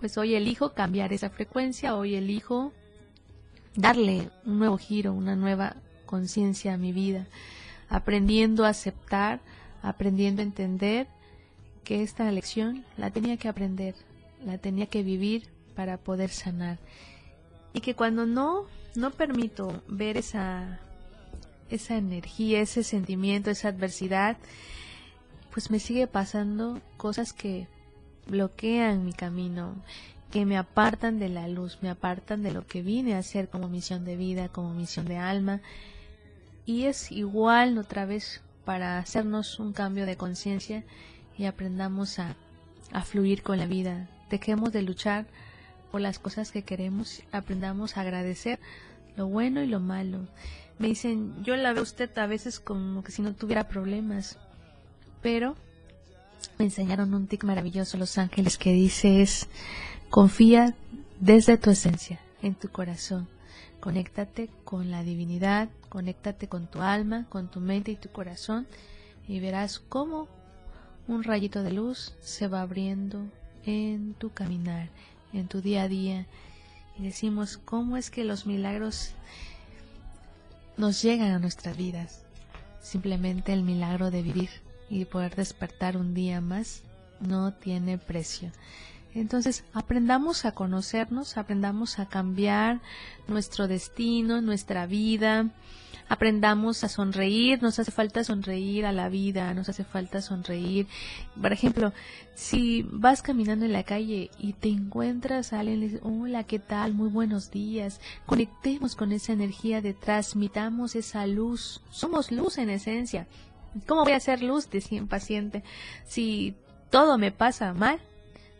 pues 0.00 0.18
hoy 0.18 0.34
elijo 0.34 0.72
cambiar 0.72 1.12
esa 1.12 1.30
frecuencia, 1.30 1.96
hoy 1.96 2.14
elijo 2.14 2.72
darle 3.74 4.30
un 4.44 4.58
nuevo 4.58 4.78
giro, 4.78 5.12
una 5.12 5.36
nueva 5.36 5.76
conciencia 6.06 6.74
a 6.74 6.78
mi 6.78 6.92
vida, 6.92 7.26
aprendiendo 7.88 8.64
a 8.64 8.70
aceptar, 8.70 9.40
aprendiendo 9.82 10.42
a 10.42 10.44
entender 10.44 11.06
que 11.84 12.02
esta 12.02 12.30
lección 12.32 12.84
la 12.96 13.10
tenía 13.10 13.36
que 13.36 13.48
aprender, 13.48 13.94
la 14.44 14.58
tenía 14.58 14.86
que 14.86 15.02
vivir 15.02 15.55
para 15.76 15.98
poder 15.98 16.30
sanar. 16.30 16.78
Y 17.72 17.80
que 17.80 17.94
cuando 17.94 18.26
no, 18.26 18.64
no 18.96 19.10
permito 19.12 19.82
ver 19.86 20.16
esa, 20.16 20.80
esa 21.70 21.96
energía, 21.96 22.60
ese 22.60 22.82
sentimiento, 22.82 23.50
esa 23.50 23.68
adversidad, 23.68 24.38
pues 25.52 25.70
me 25.70 25.78
sigue 25.78 26.06
pasando 26.06 26.80
cosas 26.96 27.32
que 27.32 27.68
bloquean 28.26 29.04
mi 29.04 29.12
camino, 29.12 29.74
que 30.30 30.44
me 30.44 30.56
apartan 30.56 31.18
de 31.18 31.28
la 31.28 31.48
luz, 31.48 31.78
me 31.82 31.90
apartan 31.90 32.42
de 32.42 32.52
lo 32.52 32.66
que 32.66 32.82
vine 32.82 33.14
a 33.14 33.18
hacer 33.18 33.48
como 33.48 33.68
misión 33.68 34.04
de 34.04 34.16
vida, 34.16 34.48
como 34.48 34.74
misión 34.74 35.06
de 35.06 35.18
alma. 35.18 35.60
Y 36.64 36.84
es 36.84 37.12
igual 37.12 37.78
otra 37.78 38.06
vez 38.06 38.42
para 38.64 38.98
hacernos 38.98 39.60
un 39.60 39.72
cambio 39.72 40.06
de 40.06 40.16
conciencia 40.16 40.82
y 41.38 41.44
aprendamos 41.44 42.18
a, 42.18 42.34
a 42.92 43.02
fluir 43.02 43.42
con 43.42 43.58
la 43.58 43.66
vida. 43.66 44.08
Dejemos 44.30 44.72
de 44.72 44.82
luchar 44.82 45.26
las 45.98 46.18
cosas 46.18 46.50
que 46.50 46.62
queremos, 46.62 47.22
aprendamos 47.32 47.96
a 47.96 48.02
agradecer 48.02 48.58
lo 49.16 49.26
bueno 49.26 49.62
y 49.62 49.66
lo 49.66 49.80
malo. 49.80 50.26
Me 50.78 50.88
dicen, 50.88 51.42
yo 51.42 51.56
la 51.56 51.72
veo 51.72 51.82
usted 51.82 52.16
a 52.18 52.26
veces 52.26 52.60
como 52.60 53.02
que 53.02 53.12
si 53.12 53.22
no 53.22 53.34
tuviera 53.34 53.68
problemas, 53.68 54.38
pero 55.22 55.56
me 56.58 56.66
enseñaron 56.66 57.14
un 57.14 57.26
tic 57.26 57.44
maravilloso 57.44 57.96
Los 57.96 58.18
Ángeles 58.18 58.58
que 58.58 58.72
dice 58.72 59.22
es, 59.22 59.48
confía 60.10 60.74
desde 61.20 61.56
tu 61.56 61.70
esencia, 61.70 62.20
en 62.42 62.54
tu 62.54 62.68
corazón. 62.68 63.28
Conéctate 63.80 64.50
con 64.64 64.90
la 64.90 65.02
divinidad, 65.02 65.68
conéctate 65.88 66.48
con 66.48 66.66
tu 66.66 66.80
alma, 66.80 67.26
con 67.28 67.48
tu 67.50 67.60
mente 67.60 67.92
y 67.92 67.96
tu 67.96 68.10
corazón 68.10 68.66
y 69.28 69.40
verás 69.40 69.78
cómo 69.78 70.28
un 71.08 71.22
rayito 71.22 71.62
de 71.62 71.72
luz 71.72 72.14
se 72.20 72.48
va 72.48 72.62
abriendo 72.62 73.26
en 73.64 74.14
tu 74.14 74.30
caminar, 74.30 74.90
en 75.38 75.48
tu 75.48 75.60
día 75.60 75.82
a 75.82 75.88
día. 75.88 76.26
Y 76.98 77.02
decimos, 77.02 77.58
¿cómo 77.58 77.96
es 77.96 78.10
que 78.10 78.24
los 78.24 78.46
milagros 78.46 79.10
nos 80.76 81.02
llegan 81.02 81.32
a 81.32 81.38
nuestras 81.38 81.76
vidas? 81.76 82.24
Simplemente 82.82 83.52
el 83.52 83.62
milagro 83.62 84.10
de 84.10 84.22
vivir 84.22 84.50
y 84.88 85.04
poder 85.04 85.34
despertar 85.34 85.96
un 85.96 86.14
día 86.14 86.40
más 86.40 86.82
no 87.20 87.52
tiene 87.52 87.98
precio. 87.98 88.50
Entonces, 89.16 89.64
aprendamos 89.72 90.44
a 90.44 90.52
conocernos, 90.52 91.38
aprendamos 91.38 91.98
a 91.98 92.06
cambiar 92.06 92.80
nuestro 93.28 93.66
destino, 93.66 94.42
nuestra 94.42 94.86
vida, 94.86 95.48
aprendamos 96.06 96.84
a 96.84 96.90
sonreír, 96.90 97.62
nos 97.62 97.78
hace 97.78 97.90
falta 97.90 98.24
sonreír 98.24 98.84
a 98.84 98.92
la 98.92 99.08
vida, 99.08 99.54
nos 99.54 99.70
hace 99.70 99.84
falta 99.84 100.20
sonreír. 100.20 100.86
Por 101.40 101.50
ejemplo, 101.50 101.94
si 102.34 102.82
vas 102.90 103.22
caminando 103.22 103.64
en 103.64 103.72
la 103.72 103.84
calle 103.84 104.30
y 104.38 104.52
te 104.52 104.68
encuentras 104.68 105.54
a 105.54 105.60
alguien 105.60 105.80
le 105.80 105.86
dices, 105.86 106.00
hola, 106.02 106.44
¿qué 106.44 106.58
tal? 106.58 106.92
Muy 106.92 107.08
buenos 107.08 107.50
días. 107.50 108.02
Conectemos 108.26 108.96
con 108.96 109.12
esa 109.12 109.32
energía 109.32 109.80
de 109.80 109.94
transmitamos 109.94 110.94
esa 110.94 111.26
luz. 111.26 111.80
Somos 111.90 112.30
luz 112.30 112.58
en 112.58 112.68
esencia. 112.68 113.26
¿Cómo 113.86 114.04
voy 114.04 114.12
a 114.12 114.16
hacer 114.16 114.42
luz? 114.42 114.68
Decía 114.68 115.00
un 115.00 115.08
paciente. 115.08 115.64
Si 116.06 116.54
todo 116.90 117.16
me 117.16 117.32
pasa 117.32 117.72
mal, 117.72 117.98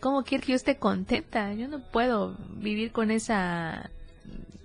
¿cómo 0.00 0.22
quiero 0.22 0.44
que 0.44 0.52
yo 0.52 0.56
esté 0.56 0.76
contenta? 0.76 1.52
Yo 1.54 1.68
no 1.68 1.80
puedo 1.80 2.36
vivir 2.50 2.92
con 2.92 3.10
esa 3.10 3.90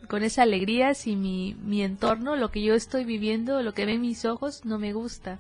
con 0.08 0.24
esa 0.24 0.42
alegría 0.42 0.94
si 0.94 1.16
mi, 1.16 1.56
mi 1.64 1.84
entorno, 1.84 2.36
lo 2.36 2.52
que 2.52 2.62
yo 2.62 2.74
estoy 2.76 3.06
viviendo, 3.06 3.62
lo 3.64 3.74
que 3.74 3.86
ven 3.86 4.02
mis 4.02 4.26
ojos, 4.26 4.66
no 4.66 4.78
me 4.78 4.92
gusta. 4.92 5.40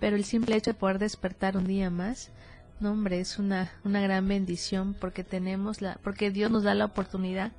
Pero 0.00 0.16
el 0.16 0.24
simple 0.24 0.56
hecho 0.56 0.72
de 0.72 0.78
poder 0.78 0.98
despertar 0.98 1.56
un 1.56 1.68
día 1.68 1.90
más, 1.90 2.32
no 2.80 2.90
hombre, 2.90 3.20
es 3.20 3.38
una, 3.38 3.70
una 3.84 4.00
gran 4.00 4.26
bendición 4.26 4.94
porque 4.94 5.22
tenemos 5.22 5.80
la, 5.80 5.98
porque 6.02 6.32
Dios 6.32 6.50
nos 6.50 6.64
da 6.64 6.74
la 6.74 6.86
oportunidad 6.86 7.52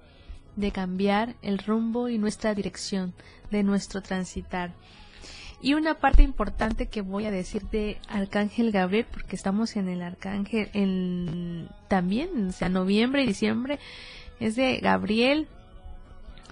de 0.58 0.72
cambiar 0.74 1.36
el 1.42 1.60
rumbo 1.60 2.10
y 2.10 2.18
nuestra 2.18 2.54
dirección 2.54 3.14
de 3.50 3.64
nuestro 3.64 4.02
transitar. 4.02 4.74
Y 5.62 5.74
una 5.74 5.96
parte 5.96 6.24
importante 6.24 6.88
que 6.88 7.02
voy 7.02 7.26
a 7.26 7.32
decir 7.32 7.64
de 7.70 7.98
Arcángel 8.08 8.72
Gabriel, 8.72 9.06
porque 9.12 9.36
estamos 9.36 9.76
en 9.76 9.90
el 9.90 10.02
Arcángel 10.02 10.70
en, 10.74 11.68
también, 11.90 12.48
o 12.48 12.52
sea, 12.54 12.70
noviembre 12.70 13.24
y 13.24 13.28
diciembre, 13.28 13.80
es 14.40 14.56
de 14.56 14.78
Gabriel. 14.78 15.48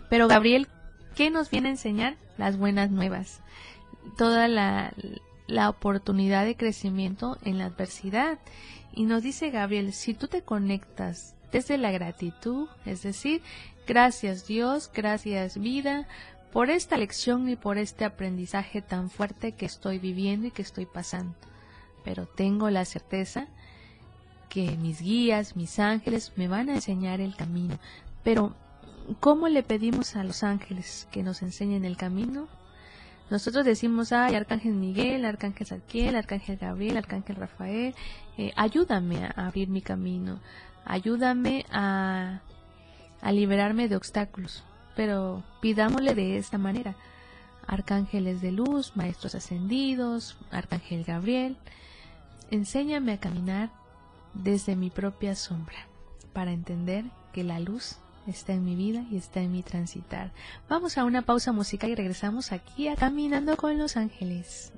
Pero 0.10 0.28
Gabriel, 0.28 0.68
¿qué 1.16 1.30
nos 1.30 1.50
viene 1.50 1.70
a 1.70 1.72
enseñar? 1.72 2.16
Las 2.38 2.58
buenas 2.58 2.92
nuevas. 2.92 3.42
Toda 4.18 4.50
la, 4.50 4.94
la 5.48 5.70
oportunidad 5.70 6.46
de 6.46 6.58
crecimiento 6.58 7.38
en 7.44 7.58
la 7.58 7.66
adversidad. 7.66 8.40
Y 8.94 9.06
nos 9.06 9.24
dice 9.24 9.52
Gabriel, 9.52 9.94
si 9.94 10.14
tú 10.14 10.28
te 10.28 10.42
conectas 10.42 11.36
desde 11.52 11.78
la 11.78 11.92
gratitud, 11.92 12.68
es 12.86 13.04
decir, 13.04 13.42
gracias 13.88 14.48
Dios, 14.48 14.92
gracias 14.94 15.58
vida, 15.58 16.08
por 16.52 16.70
esta 16.70 16.98
lección 16.98 17.50
y 17.50 17.56
por 17.56 17.78
este 17.78 18.06
aprendizaje 18.06 18.82
tan 18.82 19.10
fuerte 19.10 19.54
que 19.54 19.66
estoy 19.66 20.00
viviendo 20.00 20.48
y 20.48 20.52
que 20.52 20.62
estoy 20.62 20.86
pasando. 20.86 21.36
Pero 22.04 22.26
tengo 22.26 22.70
la 22.70 22.86
certeza 22.86 23.48
que 24.50 24.78
mis 24.78 25.02
guías, 25.02 25.56
mis 25.56 25.78
ángeles 25.80 26.32
me 26.36 26.48
van 26.48 26.70
a 26.70 26.76
enseñar 26.76 27.20
el 27.20 27.36
camino. 27.36 27.78
Pero, 28.24 28.56
¿cómo 29.20 29.50
le 29.50 29.62
pedimos 29.62 30.16
a 30.16 30.24
los 30.24 30.44
ángeles 30.44 31.08
que 31.12 31.22
nos 31.22 31.42
enseñen 31.42 31.84
el 31.84 31.98
camino? 31.98 32.48
Nosotros 33.30 33.66
decimos, 33.66 34.14
ay, 34.14 34.36
Arcángel 34.36 34.74
Miguel, 34.74 35.26
Arcángel 35.26 35.68
Zadkiel, 35.68 36.16
Arcángel 36.16 36.58
Gabriel, 36.58 36.96
Arcángel 36.96 37.36
Rafael, 37.36 37.94
eh, 38.38 38.54
ayúdame 38.56 39.26
a 39.26 39.48
abrir 39.48 39.68
mi 39.68 39.82
camino, 39.82 40.40
ayúdame 40.86 41.66
a, 41.70 42.40
a 43.20 43.32
liberarme 43.34 43.90
de 43.90 43.98
obstáculos 43.98 44.64
pero 44.98 45.44
pidámosle 45.62 46.16
de 46.16 46.38
esta 46.38 46.58
manera. 46.58 46.96
Arcángeles 47.68 48.42
de 48.42 48.52
luz, 48.52 48.94
maestros 48.96 49.36
ascendidos, 49.36 50.38
Arcángel 50.52 51.04
Gabriel, 51.04 51.56
enséñame 52.50 53.14
a 53.14 53.20
caminar 53.20 53.70
desde 54.34 54.76
mi 54.76 54.90
propia 54.90 55.36
sombra 55.36 55.78
para 56.34 56.52
entender 56.52 57.06
que 57.32 57.44
la 57.44 57.60
luz 57.60 57.98
está 58.26 58.54
en 58.54 58.66
mi 58.66 58.76
vida 58.76 59.04
y 59.12 59.18
está 59.18 59.40
en 59.42 59.52
mi 59.52 59.64
transitar. 59.64 60.32
Vamos 60.68 60.98
a 60.98 61.06
una 61.06 61.22
pausa 61.22 61.52
musical 61.52 61.92
y 61.92 61.96
regresamos 61.96 62.52
aquí 62.52 62.88
a 62.88 62.96
Caminando 62.96 63.56
con 63.56 63.78
los 63.78 63.98
Ángeles. 63.98 64.74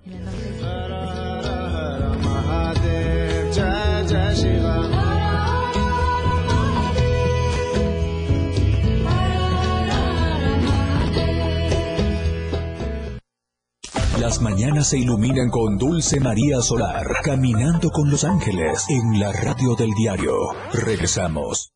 Las 14.29 14.41
mañanas 14.41 14.89
se 14.89 14.99
iluminan 14.99 15.49
con 15.49 15.79
Dulce 15.79 16.19
María 16.19 16.61
Solar, 16.61 17.03
caminando 17.23 17.89
con 17.89 18.11
los 18.11 18.23
ángeles 18.23 18.85
en 18.87 19.19
la 19.19 19.31
radio 19.31 19.73
del 19.73 19.89
diario. 19.89 20.31
Regresamos. 20.71 21.71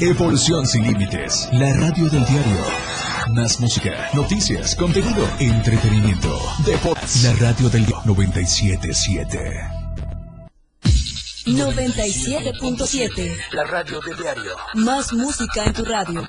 Evolución 0.00 0.66
sin 0.66 0.82
límites, 0.82 1.48
la 1.52 1.72
radio 1.72 2.10
del 2.10 2.26
diario. 2.26 2.62
Más 3.30 3.58
música, 3.58 4.10
noticias, 4.12 4.76
contenido, 4.76 5.26
entretenimiento, 5.38 6.38
deportes. 6.66 7.24
La 7.24 7.32
radio 7.32 7.70
del 7.70 7.86
diario 7.86 8.14
977. 8.14 9.38
97.7. 11.46 13.34
La 13.52 13.64
radio 13.64 13.98
del 14.02 14.16
diario. 14.18 14.56
Más 14.74 15.14
música 15.14 15.64
en 15.64 15.72
tu 15.72 15.86
radio 15.86 16.28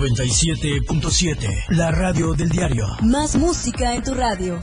97.7, 0.00 1.76
la 1.76 1.90
radio 1.90 2.32
del 2.32 2.48
diario. 2.48 2.86
Más 3.02 3.36
música 3.36 3.94
en 3.94 4.02
tu 4.02 4.14
radio. 4.14 4.58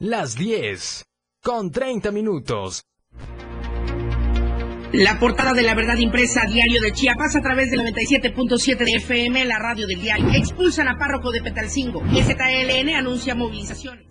Las 0.00 0.34
10, 0.34 1.04
con 1.40 1.70
30 1.70 2.10
minutos. 2.10 2.82
La 4.92 5.20
portada 5.20 5.52
de 5.52 5.62
la 5.62 5.76
verdad 5.76 5.98
impresa 5.98 6.40
diario 6.48 6.80
de 6.80 6.90
Chiapas 6.90 7.36
a 7.36 7.40
través 7.40 7.70
del 7.70 7.82
97.7 7.82 8.78
de 8.78 8.96
FM, 8.96 9.44
la 9.44 9.60
radio 9.60 9.86
del 9.86 10.00
diario. 10.00 10.26
Expulsan 10.34 10.88
a 10.88 10.98
párroco 10.98 11.30
de 11.30 11.42
Petalcingo. 11.42 12.00
STLN 12.00 12.96
anuncia 12.96 13.36
movilizaciones. 13.36 14.09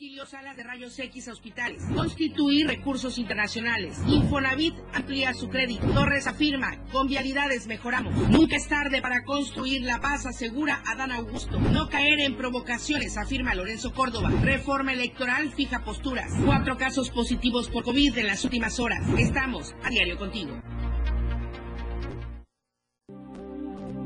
Trujillo 0.00 0.24
salas 0.24 0.56
de 0.56 0.62
rayos 0.62 0.98
X 0.98 1.28
a 1.28 1.32
hospitales. 1.32 1.82
Constituir 1.94 2.66
recursos 2.66 3.18
internacionales. 3.18 3.98
Infonavit 4.06 4.74
amplía 4.94 5.34
su 5.34 5.50
crédito. 5.50 5.86
Torres 5.88 6.26
afirma, 6.26 6.82
con 6.90 7.06
vialidades 7.06 7.66
mejoramos. 7.66 8.14
Nunca 8.30 8.56
es 8.56 8.66
tarde 8.66 9.02
para 9.02 9.24
construir 9.24 9.82
la 9.82 10.00
paz, 10.00 10.24
asegura 10.24 10.82
Adán 10.86 11.12
Augusto. 11.12 11.60
No 11.60 11.90
caer 11.90 12.18
en 12.20 12.38
provocaciones, 12.38 13.18
afirma 13.18 13.54
Lorenzo 13.54 13.92
Córdoba. 13.92 14.30
Reforma 14.42 14.94
electoral 14.94 15.52
fija 15.52 15.84
posturas. 15.84 16.32
Cuatro 16.46 16.78
casos 16.78 17.10
positivos 17.10 17.68
por 17.68 17.84
COVID 17.84 18.16
en 18.16 18.26
las 18.26 18.42
últimas 18.42 18.80
horas. 18.80 19.06
Estamos 19.18 19.74
a 19.84 19.90
diario 19.90 20.16
contigo. 20.16 20.62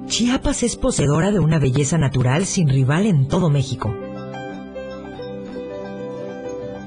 Chiapas 0.06 0.64
es 0.64 0.74
poseedora 0.74 1.30
de 1.30 1.38
una 1.38 1.60
belleza 1.60 1.98
natural 1.98 2.46
sin 2.46 2.68
rival 2.68 3.06
en 3.06 3.28
todo 3.28 3.48
México. 3.48 3.94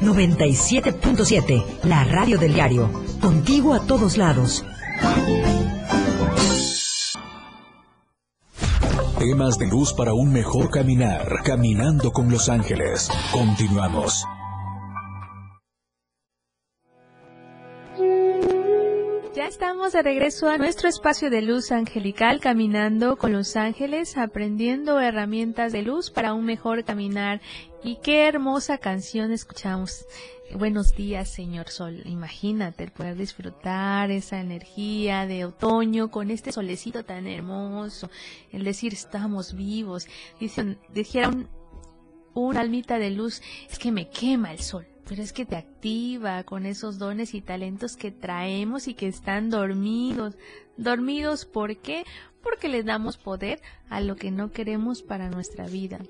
97.7, 0.00 1.64
la 1.84 2.04
radio 2.04 2.38
del 2.38 2.54
diario. 2.54 2.90
Contigo 3.20 3.74
a 3.74 3.80
todos 3.80 4.16
lados. 4.16 4.64
Temas 9.18 9.58
de 9.58 9.66
luz 9.66 9.92
para 9.92 10.12
un 10.12 10.32
mejor 10.32 10.70
caminar. 10.70 11.26
Caminando 11.42 12.12
con 12.12 12.30
los 12.30 12.48
ángeles. 12.48 13.08
Continuamos. 13.32 14.26
Estamos 19.56 19.94
de 19.94 20.02
regreso 20.02 20.50
a 20.50 20.58
nuestro 20.58 20.86
espacio 20.86 21.30
de 21.30 21.40
luz 21.40 21.72
angelical, 21.72 22.40
caminando 22.40 23.16
con 23.16 23.32
los 23.32 23.56
ángeles, 23.56 24.18
aprendiendo 24.18 25.00
herramientas 25.00 25.72
de 25.72 25.80
luz 25.80 26.10
para 26.10 26.34
un 26.34 26.44
mejor 26.44 26.84
caminar. 26.84 27.40
Y 27.82 27.96
qué 28.02 28.28
hermosa 28.28 28.76
canción 28.76 29.32
escuchamos. 29.32 30.04
Buenos 30.54 30.94
días, 30.94 31.30
señor 31.30 31.70
sol. 31.70 32.02
Imagínate 32.04 32.84
el 32.84 32.92
poder 32.92 33.16
disfrutar 33.16 34.10
esa 34.10 34.40
energía 34.40 35.26
de 35.26 35.46
otoño 35.46 36.10
con 36.10 36.30
este 36.30 36.52
solecito 36.52 37.06
tan 37.06 37.26
hermoso. 37.26 38.10
El 38.52 38.62
decir 38.62 38.92
estamos 38.92 39.54
vivos. 39.54 40.06
Dicen, 40.38 40.78
dijera 40.92 41.30
un, 41.30 41.48
un 42.34 42.58
almita 42.58 42.98
de 42.98 43.08
luz, 43.08 43.40
es 43.70 43.78
que 43.78 43.90
me 43.90 44.10
quema 44.10 44.52
el 44.52 44.60
sol 44.60 44.86
pero 45.08 45.22
es 45.22 45.32
que 45.32 45.46
te 45.46 45.56
activa 45.56 46.42
con 46.44 46.66
esos 46.66 46.98
dones 46.98 47.34
y 47.34 47.40
talentos 47.40 47.96
que 47.96 48.10
traemos 48.10 48.88
y 48.88 48.94
que 48.94 49.06
están 49.06 49.50
dormidos. 49.50 50.36
Dormidos, 50.76 51.44
¿por 51.44 51.76
qué? 51.76 52.04
Porque 52.42 52.68
le 52.68 52.82
damos 52.82 53.16
poder 53.16 53.60
a 53.88 54.00
lo 54.00 54.16
que 54.16 54.30
no 54.30 54.50
queremos 54.50 55.02
para 55.02 55.30
nuestra 55.30 55.66
vida. 55.66 56.00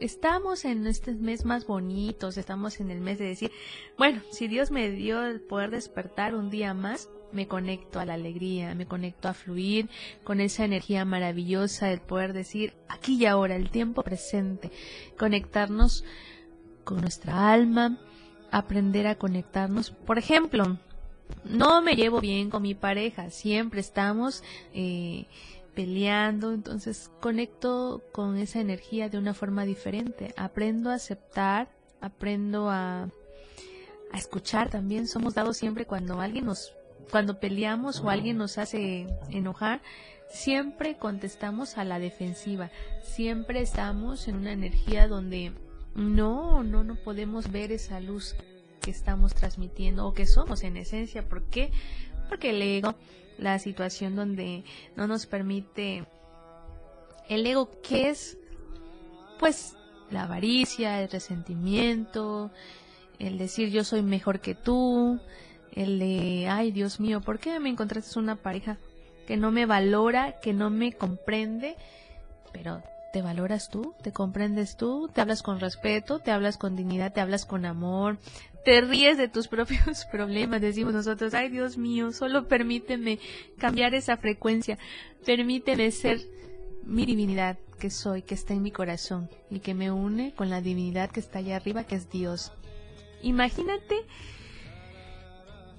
Estamos 0.00 0.64
en 0.64 0.86
este 0.86 1.14
mes 1.14 1.44
más 1.44 1.66
bonitos, 1.66 2.36
estamos 2.36 2.80
en 2.80 2.90
el 2.90 3.00
mes 3.00 3.18
de 3.18 3.26
decir, 3.26 3.50
bueno, 3.96 4.20
si 4.30 4.48
Dios 4.48 4.70
me 4.70 4.90
dio 4.90 5.24
el 5.24 5.40
poder 5.40 5.70
despertar 5.70 6.34
un 6.34 6.50
día 6.50 6.74
más, 6.74 7.08
me 7.32 7.48
conecto 7.48 7.98
a 7.98 8.04
la 8.04 8.14
alegría, 8.14 8.74
me 8.74 8.86
conecto 8.86 9.28
a 9.28 9.34
fluir 9.34 9.88
con 10.22 10.40
esa 10.40 10.64
energía 10.64 11.04
maravillosa 11.04 11.86
del 11.86 12.00
poder 12.00 12.32
decir 12.32 12.74
aquí 12.88 13.16
y 13.16 13.26
ahora, 13.26 13.56
el 13.56 13.70
tiempo 13.70 14.02
presente, 14.02 14.70
conectarnos 15.16 16.04
con 16.84 17.00
nuestra 17.00 17.52
alma, 17.52 17.98
aprender 18.54 19.08
a 19.08 19.16
conectarnos. 19.16 19.90
Por 19.90 20.16
ejemplo, 20.16 20.78
no 21.44 21.82
me 21.82 21.96
llevo 21.96 22.20
bien 22.20 22.50
con 22.50 22.62
mi 22.62 22.74
pareja, 22.74 23.30
siempre 23.30 23.80
estamos 23.80 24.44
eh, 24.72 25.26
peleando, 25.74 26.52
entonces 26.52 27.10
conecto 27.20 28.02
con 28.12 28.38
esa 28.38 28.60
energía 28.60 29.08
de 29.08 29.18
una 29.18 29.34
forma 29.34 29.64
diferente, 29.64 30.32
aprendo 30.36 30.90
a 30.90 30.94
aceptar, 30.94 31.68
aprendo 32.00 32.70
a, 32.70 33.08
a 34.12 34.16
escuchar 34.16 34.70
también, 34.70 35.08
somos 35.08 35.34
dados 35.34 35.56
siempre 35.56 35.84
cuando 35.84 36.20
alguien 36.20 36.44
nos, 36.44 36.72
cuando 37.10 37.40
peleamos 37.40 38.00
o 38.00 38.08
alguien 38.08 38.38
nos 38.38 38.56
hace 38.58 39.08
enojar, 39.30 39.82
siempre 40.30 40.96
contestamos 40.96 41.76
a 41.76 41.82
la 41.82 41.98
defensiva, 41.98 42.70
siempre 43.02 43.60
estamos 43.60 44.28
en 44.28 44.36
una 44.36 44.52
energía 44.52 45.08
donde 45.08 45.52
no, 45.94 46.62
no, 46.62 46.84
no 46.84 46.96
podemos 46.96 47.50
ver 47.50 47.72
esa 47.72 48.00
luz 48.00 48.34
que 48.80 48.90
estamos 48.90 49.34
transmitiendo 49.34 50.06
o 50.06 50.12
que 50.12 50.26
somos 50.26 50.62
en 50.62 50.76
esencia. 50.76 51.26
¿Por 51.26 51.42
qué? 51.44 51.70
Porque 52.28 52.50
el 52.50 52.62
ego, 52.62 52.94
la 53.38 53.58
situación 53.58 54.14
donde 54.16 54.64
no 54.96 55.06
nos 55.06 55.26
permite 55.26 56.04
el 57.28 57.46
ego 57.46 57.70
que 57.82 58.10
es 58.10 58.36
pues 59.38 59.76
la 60.10 60.24
avaricia, 60.24 61.02
el 61.02 61.10
resentimiento, 61.10 62.50
el 63.18 63.38
decir 63.38 63.70
yo 63.70 63.84
soy 63.84 64.02
mejor 64.02 64.40
que 64.40 64.54
tú, 64.54 65.20
el 65.72 65.98
de 65.98 66.48
ay 66.48 66.70
Dios 66.70 67.00
mío, 67.00 67.20
¿por 67.20 67.38
qué 67.38 67.58
me 67.60 67.70
encontraste 67.70 68.18
una 68.18 68.36
pareja 68.36 68.78
que 69.26 69.36
no 69.36 69.50
me 69.50 69.66
valora, 69.66 70.40
que 70.40 70.52
no 70.52 70.70
me 70.70 70.92
comprende? 70.92 71.76
Pero 72.52 72.82
¿Te 73.14 73.22
valoras 73.22 73.68
tú? 73.68 73.94
¿Te 74.02 74.10
comprendes 74.10 74.76
tú? 74.76 75.08
¿Te 75.08 75.20
hablas 75.20 75.44
con 75.44 75.60
respeto? 75.60 76.18
¿Te 76.18 76.32
hablas 76.32 76.56
con 76.56 76.74
dignidad? 76.74 77.12
¿Te 77.12 77.20
hablas 77.20 77.46
con 77.46 77.64
amor? 77.64 78.18
¿Te 78.64 78.80
ríes 78.80 79.16
de 79.16 79.28
tus 79.28 79.46
propios 79.56 80.04
problemas? 80.06 80.60
Decimos 80.60 80.94
nosotros, 80.94 81.32
ay 81.32 81.48
Dios 81.48 81.78
mío, 81.78 82.10
solo 82.10 82.48
permíteme 82.48 83.20
cambiar 83.56 83.94
esa 83.94 84.16
frecuencia. 84.16 84.78
Permíteme 85.24 85.92
ser 85.92 86.22
mi 86.82 87.06
divinidad 87.06 87.56
que 87.78 87.88
soy, 87.88 88.22
que 88.22 88.34
está 88.34 88.52
en 88.52 88.62
mi 88.62 88.72
corazón 88.72 89.30
y 89.48 89.60
que 89.60 89.74
me 89.74 89.92
une 89.92 90.34
con 90.34 90.50
la 90.50 90.60
divinidad 90.60 91.08
que 91.12 91.20
está 91.20 91.38
allá 91.38 91.54
arriba, 91.54 91.84
que 91.84 91.94
es 91.94 92.10
Dios. 92.10 92.50
Imagínate 93.22 93.94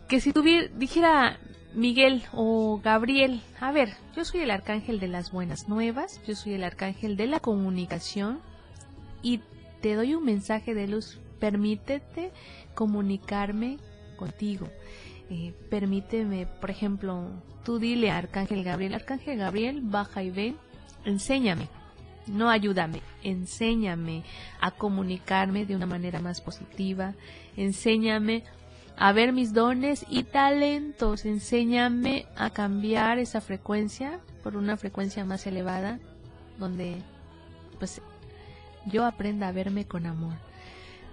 que 0.08 0.22
si 0.22 0.32
tuviera, 0.32 0.70
dijera 0.74 1.38
Miguel 1.76 2.24
o 2.32 2.80
Gabriel, 2.82 3.42
a 3.60 3.74
ver, 3.74 3.94
yo 4.16 4.24
soy 4.24 4.40
el 4.40 4.52
arcángel 4.52 5.02
de 5.02 5.10
las 5.10 5.32
buenas 5.32 5.68
nuevas, 5.68 6.22
yo 6.26 6.34
soy 6.34 6.54
el 6.54 6.64
arcángel 6.64 7.18
de 7.18 7.28
la 7.28 7.42
comunicación 7.42 8.40
y 9.22 9.42
te 9.82 9.96
doy 9.96 10.16
un 10.16 10.24
mensaje 10.24 10.74
de 10.74 10.88
luz. 10.88 11.20
Permítete 11.40 12.32
comunicarme 12.76 13.78
contigo. 14.16 14.70
Eh, 15.30 15.54
permíteme, 15.70 16.46
por 16.46 16.72
ejemplo, 16.72 17.30
tú 17.66 17.78
dile 17.78 18.10
a 18.10 18.20
Arcángel 18.20 18.64
Gabriel, 18.64 18.94
Arcángel 18.94 19.38
Gabriel, 19.38 19.82
baja 19.82 20.24
y 20.24 20.30
ven, 20.30 20.56
enséñame, 21.04 21.68
no 22.28 22.50
ayúdame, 22.50 23.02
enséñame 23.22 24.24
a 24.62 24.72
comunicarme 24.72 25.66
de 25.66 25.76
una 25.76 25.88
manera 25.88 26.22
más 26.22 26.40
positiva, 26.40 27.16
enséñame 27.58 28.44
a 28.98 29.12
ver 29.12 29.34
mis 29.34 29.54
dones 29.54 30.06
y 30.10 30.24
talentos. 30.24 31.26
Enséñame 31.26 32.28
a 32.36 32.50
cambiar 32.50 33.20
esa 33.20 33.42
frecuencia 33.42 34.20
por 34.44 34.56
una 34.56 34.78
frecuencia 34.78 35.26
más 35.26 35.46
elevada, 35.48 36.00
donde 36.58 37.02
pues 37.80 38.02
yo 38.86 39.06
aprenda 39.06 39.48
a 39.48 39.52
verme 39.52 39.86
con 39.86 40.06
amor. 40.06 40.36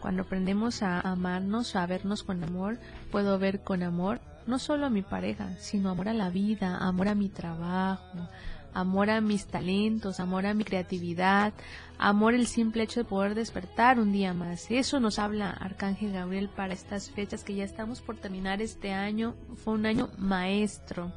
Cuando 0.01 0.23
aprendemos 0.23 0.83
a 0.83 1.01
amarnos, 1.01 1.77
a 1.77 1.87
vernos 1.87 2.23
con 2.23 2.43
amor, 2.43 2.79
puedo 3.11 3.39
ver 3.39 3.61
con 3.61 3.83
amor 3.83 4.21
no 4.47 4.59
solo 4.59 4.87
a 4.87 4.91
mi 4.91 5.03
pareja, 5.03 5.51
sino 5.59 5.91
amor 5.91 6.09
a 6.09 6.15
la 6.15 6.31
vida, 6.31 6.79
amor 6.79 7.09
a 7.09 7.15
mi 7.15 7.29
trabajo, 7.29 8.29
amor 8.75 9.11
a 9.11 9.21
mis 9.21 9.47
talentos, 9.47 10.21
amor 10.21 10.47
a 10.47 10.55
mi 10.55 10.65
creatividad, 10.65 11.53
amor 11.99 12.35
el 12.35 12.47
simple 12.47 12.83
hecho 12.83 13.01
de 13.01 13.09
poder 13.09 13.35
despertar 13.35 13.99
un 13.99 14.13
día 14.13 14.35
más. 14.35 14.71
Eso 14.71 15.01
nos 15.01 15.19
habla 15.19 15.51
Arcángel 15.51 16.13
Gabriel 16.13 16.49
para 16.49 16.75
estas 16.75 17.11
fechas 17.11 17.45
que 17.45 17.55
ya 17.55 17.65
estamos 17.65 18.01
por 18.01 18.17
terminar 18.17 18.63
este 18.63 18.93
año. 18.93 19.35
Fue 19.63 19.75
un 19.75 19.87
año 19.87 20.09
maestro, 20.19 21.13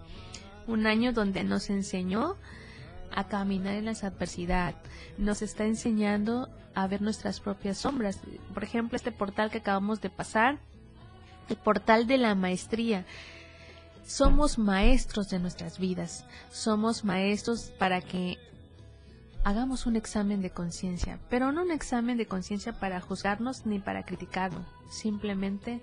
un 0.67 0.87
año 0.87 1.13
donde 1.13 1.43
nos 1.43 1.69
enseñó 1.69 2.35
a 3.11 3.27
caminar 3.27 3.75
en 3.75 3.85
la 3.85 3.91
adversidad, 3.91 4.75
nos 5.17 5.41
está 5.41 5.65
enseñando 5.65 6.49
a 6.73 6.87
ver 6.87 7.01
nuestras 7.01 7.39
propias 7.39 7.77
sombras. 7.77 8.19
Por 8.53 8.63
ejemplo, 8.63 8.97
este 8.97 9.11
portal 9.11 9.49
que 9.49 9.59
acabamos 9.59 10.01
de 10.01 10.09
pasar, 10.09 10.59
el 11.47 11.55
portal 11.55 12.07
de 12.07 12.17
la 12.17 12.35
maestría 12.35 13.05
somos 14.05 14.57
maestros 14.57 15.29
de 15.29 15.39
nuestras 15.39 15.79
vidas, 15.79 16.25
somos 16.51 17.03
maestros 17.03 17.71
para 17.77 18.01
que 18.01 18.37
hagamos 19.43 19.85
un 19.85 19.95
examen 19.95 20.41
de 20.41 20.51
conciencia, 20.51 21.19
pero 21.29 21.51
no 21.51 21.63
un 21.63 21.71
examen 21.71 22.17
de 22.17 22.27
conciencia 22.27 22.73
para 22.73 23.01
juzgarnos 23.01 23.65
ni 23.65 23.79
para 23.79 24.03
criticarnos, 24.03 24.65
simplemente 24.89 25.81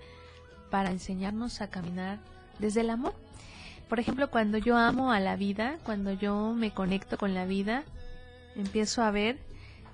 para 0.70 0.90
enseñarnos 0.90 1.60
a 1.60 1.68
caminar 1.68 2.18
desde 2.58 2.80
el 2.80 2.90
amor. 2.90 3.14
Por 3.88 4.00
ejemplo, 4.00 4.30
cuando 4.30 4.56
yo 4.56 4.76
amo 4.76 5.12
a 5.12 5.20
la 5.20 5.36
vida, 5.36 5.78
cuando 5.84 6.12
yo 6.12 6.54
me 6.54 6.72
conecto 6.72 7.18
con 7.18 7.34
la 7.34 7.44
vida, 7.44 7.82
empiezo 8.56 9.02
a 9.02 9.10
ver 9.10 9.38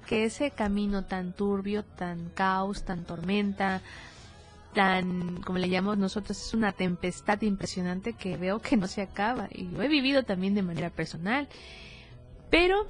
que 0.07 0.25
ese 0.25 0.51
camino 0.51 1.05
tan 1.05 1.33
turbio, 1.33 1.83
tan 1.83 2.31
caos, 2.31 2.85
tan 2.85 3.05
tormenta, 3.05 3.83
tan, 4.75 5.43
como 5.43 5.59
le 5.59 5.69
llamamos 5.69 5.99
nosotros, 5.99 6.41
es 6.41 6.55
una 6.55 6.73
tempestad 6.73 7.41
impresionante 7.43 8.13
que 8.13 8.37
veo 8.37 8.61
que 8.61 8.77
no 8.77 8.87
se 8.87 9.03
acaba. 9.03 9.49
Y 9.51 9.65
lo 9.65 9.83
he 9.83 9.89
vivido 9.89 10.23
también 10.25 10.55
de 10.55 10.63
manera 10.63 10.91
personal. 10.91 11.49
Pero 12.51 12.87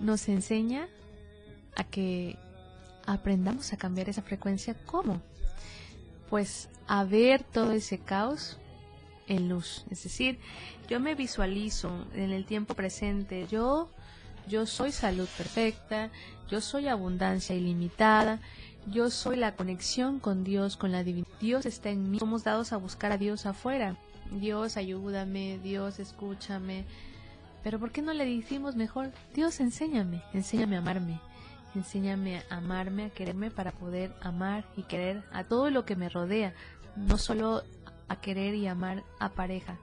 nos 0.00 0.28
enseña 0.28 0.88
a 1.76 1.84
que 1.84 2.38
aprendamos 3.06 3.72
a 3.72 3.76
cambiar 3.76 4.08
esa 4.08 4.22
frecuencia. 4.22 4.74
¿Cómo? 4.86 5.20
Pues 6.28 6.68
a 6.86 7.04
ver 7.04 7.42
todo 7.42 7.72
ese 7.72 7.98
caos 7.98 8.58
en 9.28 9.48
luz. 9.48 9.84
Es 9.90 10.02
decir, 10.02 10.38
yo 10.88 11.00
me 11.00 11.14
visualizo 11.14 12.06
en 12.14 12.32
el 12.32 12.44
tiempo 12.44 12.74
presente. 12.74 13.46
Yo, 13.50 13.90
yo 14.48 14.66
soy 14.66 14.92
salud 14.92 15.28
perfecta. 15.36 16.10
Yo 16.48 16.60
soy 16.60 16.88
abundancia 16.88 17.54
ilimitada. 17.54 18.40
Yo 18.86 19.10
soy 19.10 19.36
la 19.36 19.56
conexión 19.56 20.20
con 20.20 20.44
Dios, 20.44 20.76
con 20.76 20.92
la 20.92 21.02
divinidad. 21.02 21.38
Dios 21.40 21.66
está 21.66 21.90
en 21.90 22.10
mí. 22.10 22.18
Somos 22.18 22.44
dados 22.44 22.72
a 22.72 22.76
buscar 22.76 23.12
a 23.12 23.18
Dios 23.18 23.46
afuera. 23.46 23.96
Dios, 24.30 24.76
ayúdame. 24.76 25.58
Dios, 25.62 25.98
escúchame. 25.98 26.84
Pero 27.66 27.80
¿por 27.80 27.90
qué 27.90 28.00
no 28.00 28.12
le 28.12 28.24
decimos 28.24 28.76
mejor, 28.76 29.10
Dios, 29.34 29.58
enséñame, 29.58 30.22
enséñame 30.32 30.76
a 30.76 30.78
amarme, 30.78 31.18
enséñame 31.74 32.44
a 32.48 32.58
amarme, 32.58 33.06
a 33.06 33.10
quererme 33.10 33.50
para 33.50 33.72
poder 33.72 34.14
amar 34.20 34.64
y 34.76 34.84
querer 34.84 35.24
a 35.32 35.42
todo 35.42 35.68
lo 35.70 35.84
que 35.84 35.96
me 35.96 36.08
rodea, 36.08 36.54
no 36.94 37.18
solo 37.18 37.64
a 38.06 38.20
querer 38.20 38.54
y 38.54 38.68
amar 38.68 39.02
a 39.18 39.30
pareja, 39.30 39.78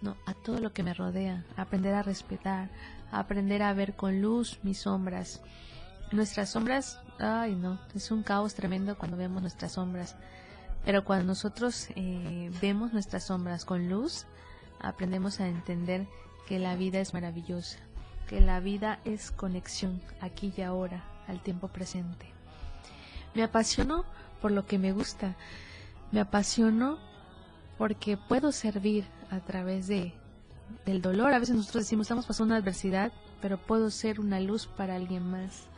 no, 0.00 0.16
a 0.24 0.32
todo 0.32 0.58
lo 0.58 0.72
que 0.72 0.82
me 0.82 0.94
rodea, 0.94 1.44
aprender 1.58 1.92
a 1.92 2.02
respetar, 2.02 2.70
aprender 3.10 3.62
a 3.62 3.74
ver 3.74 3.94
con 3.94 4.22
luz 4.22 4.58
mis 4.62 4.78
sombras. 4.78 5.42
Nuestras 6.12 6.50
sombras, 6.50 7.00
ay 7.18 7.54
no, 7.54 7.80
es 7.94 8.10
un 8.10 8.22
caos 8.22 8.54
tremendo 8.54 8.98
cuando 8.98 9.16
vemos 9.16 9.40
nuestras 9.40 9.72
sombras, 9.72 10.14
pero 10.84 11.04
cuando 11.04 11.24
nosotros 11.24 11.88
eh, 11.96 12.50
vemos 12.60 12.92
nuestras 12.92 13.24
sombras 13.24 13.64
con 13.64 13.88
luz, 13.88 14.26
aprendemos 14.78 15.40
a 15.40 15.48
entender 15.48 16.06
que 16.46 16.58
la 16.58 16.76
vida 16.76 17.00
es 17.00 17.14
maravillosa, 17.14 17.78
que 18.28 18.42
la 18.42 18.60
vida 18.60 19.00
es 19.06 19.30
conexión 19.30 20.02
aquí 20.20 20.52
y 20.54 20.60
ahora, 20.60 21.02
al 21.28 21.42
tiempo 21.42 21.68
presente. 21.68 22.26
Me 23.34 23.42
apasiono 23.42 24.04
por 24.42 24.50
lo 24.50 24.66
que 24.66 24.78
me 24.78 24.92
gusta, 24.92 25.34
me 26.10 26.20
apasiono 26.20 26.98
porque 27.78 28.18
puedo 28.18 28.52
servir 28.52 29.06
a 29.30 29.40
través 29.40 29.86
de 29.86 30.12
del 30.84 31.00
dolor. 31.00 31.32
A 31.32 31.38
veces 31.38 31.56
nosotros 31.56 31.84
decimos 31.84 32.04
estamos 32.04 32.26
pasando 32.26 32.52
una 32.52 32.60
adversidad, 32.60 33.12
pero 33.40 33.58
puedo 33.58 33.90
ser 33.90 34.20
una 34.20 34.40
luz 34.40 34.66
para 34.66 34.96
alguien 34.96 35.30
más. 35.30 35.71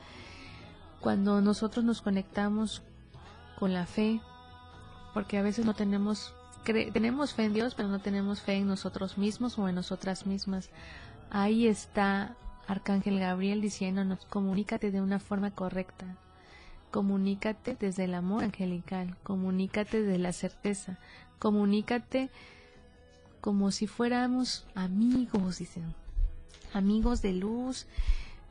Cuando 1.05 1.43
nosotros 1.43 1.85
nos 1.85 2.01
conectamos 2.01 2.83
con 3.59 3.75
la 3.75 3.85
fe, 3.85 4.23
porque 5.13 5.37
a 5.37 5.43
veces 5.43 5.67
no 5.67 5.75
tenemos 5.75 6.35
tenemos 6.65 7.35
fe 7.35 7.45
en 7.45 7.53
Dios, 7.53 7.75
pero 7.75 7.91
no 7.91 7.99
tenemos 7.99 8.41
fe 8.41 8.55
en 8.55 8.67
nosotros 8.67 9.19
mismos 9.19 9.59
o 9.59 9.69
en 9.69 9.75
nosotras 9.75 10.25
mismas. 10.25 10.71
Ahí 11.29 11.67
está 11.67 12.37
Arcángel 12.67 13.21
Gabriel 13.21 13.61
diciéndonos, 13.61 14.25
comunícate 14.25 14.91
de 14.91 15.03
una 15.03 15.19
forma 15.19 15.51
correcta, 15.51 16.07
comunícate 16.91 17.77
desde 17.79 18.05
el 18.05 18.15
amor 18.15 18.43
angelical, 18.43 19.15
comunícate 19.23 20.05
desde 20.05 20.19
la 20.19 20.33
certeza, 20.33 20.99
comunícate 21.39 22.31
como 23.43 23.73
si 23.73 23.87
fuéramos 23.87 24.67
amigos, 24.75 25.59
dicen, 25.59 25.95
amigos 26.73 27.21
de 27.21 27.35
luz. 27.35 27.87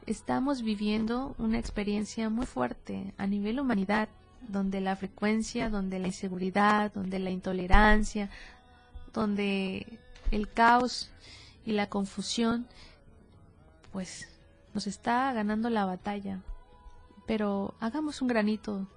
Estamos 0.05 0.63
viviendo 0.63 1.33
una 1.37 1.59
experiencia 1.59 2.29
muy 2.29 2.45
fuerte 2.45 3.13
a 3.17 3.25
nivel 3.25 3.59
humanidad, 3.59 4.09
donde 4.49 4.81
la 4.81 4.97
frecuencia, 4.97 5.69
donde 5.69 5.99
la 5.99 6.07
inseguridad, 6.07 6.91
donde 6.93 7.19
la 7.19 7.29
intolerancia, 7.29 8.29
donde 9.13 9.99
el 10.31 10.51
caos 10.51 11.09
y 11.65 11.71
la 11.71 11.87
confusión, 11.87 12.67
pues 13.93 14.27
nos 14.73 14.87
está 14.87 15.31
ganando 15.31 15.69
la 15.69 15.85
batalla. 15.85 16.41
Pero 17.25 17.73
hagamos 17.79 18.21
un 18.21 18.27
granito 18.27 18.87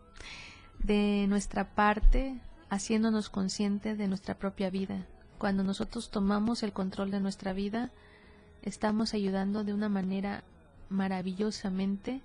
de 0.81 1.27
nuestra 1.29 1.75
parte, 1.75 2.41
haciéndonos 2.69 3.31
conscientes 3.31 3.97
de 3.97 4.09
nuestra 4.09 4.35
propia 4.35 4.71
vida. 4.71 5.07
Cuando 5.39 5.63
nosotros 5.63 6.11
tomamos 6.11 6.65
el 6.65 6.73
control 6.73 7.13
de 7.13 7.21
nuestra 7.21 7.53
vida, 7.53 7.93
estamos 8.63 9.15
ayudando 9.15 9.63
de 9.63 9.73
una 9.73 9.89
manera 9.89 10.43
maravillosamente 10.89 12.21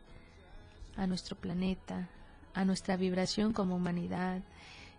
a 0.97 1.07
nuestro 1.07 1.35
planeta, 1.35 2.09
a 2.53 2.65
nuestra 2.65 2.97
vibración 2.97 3.53
como 3.53 3.75
humanidad. 3.75 4.41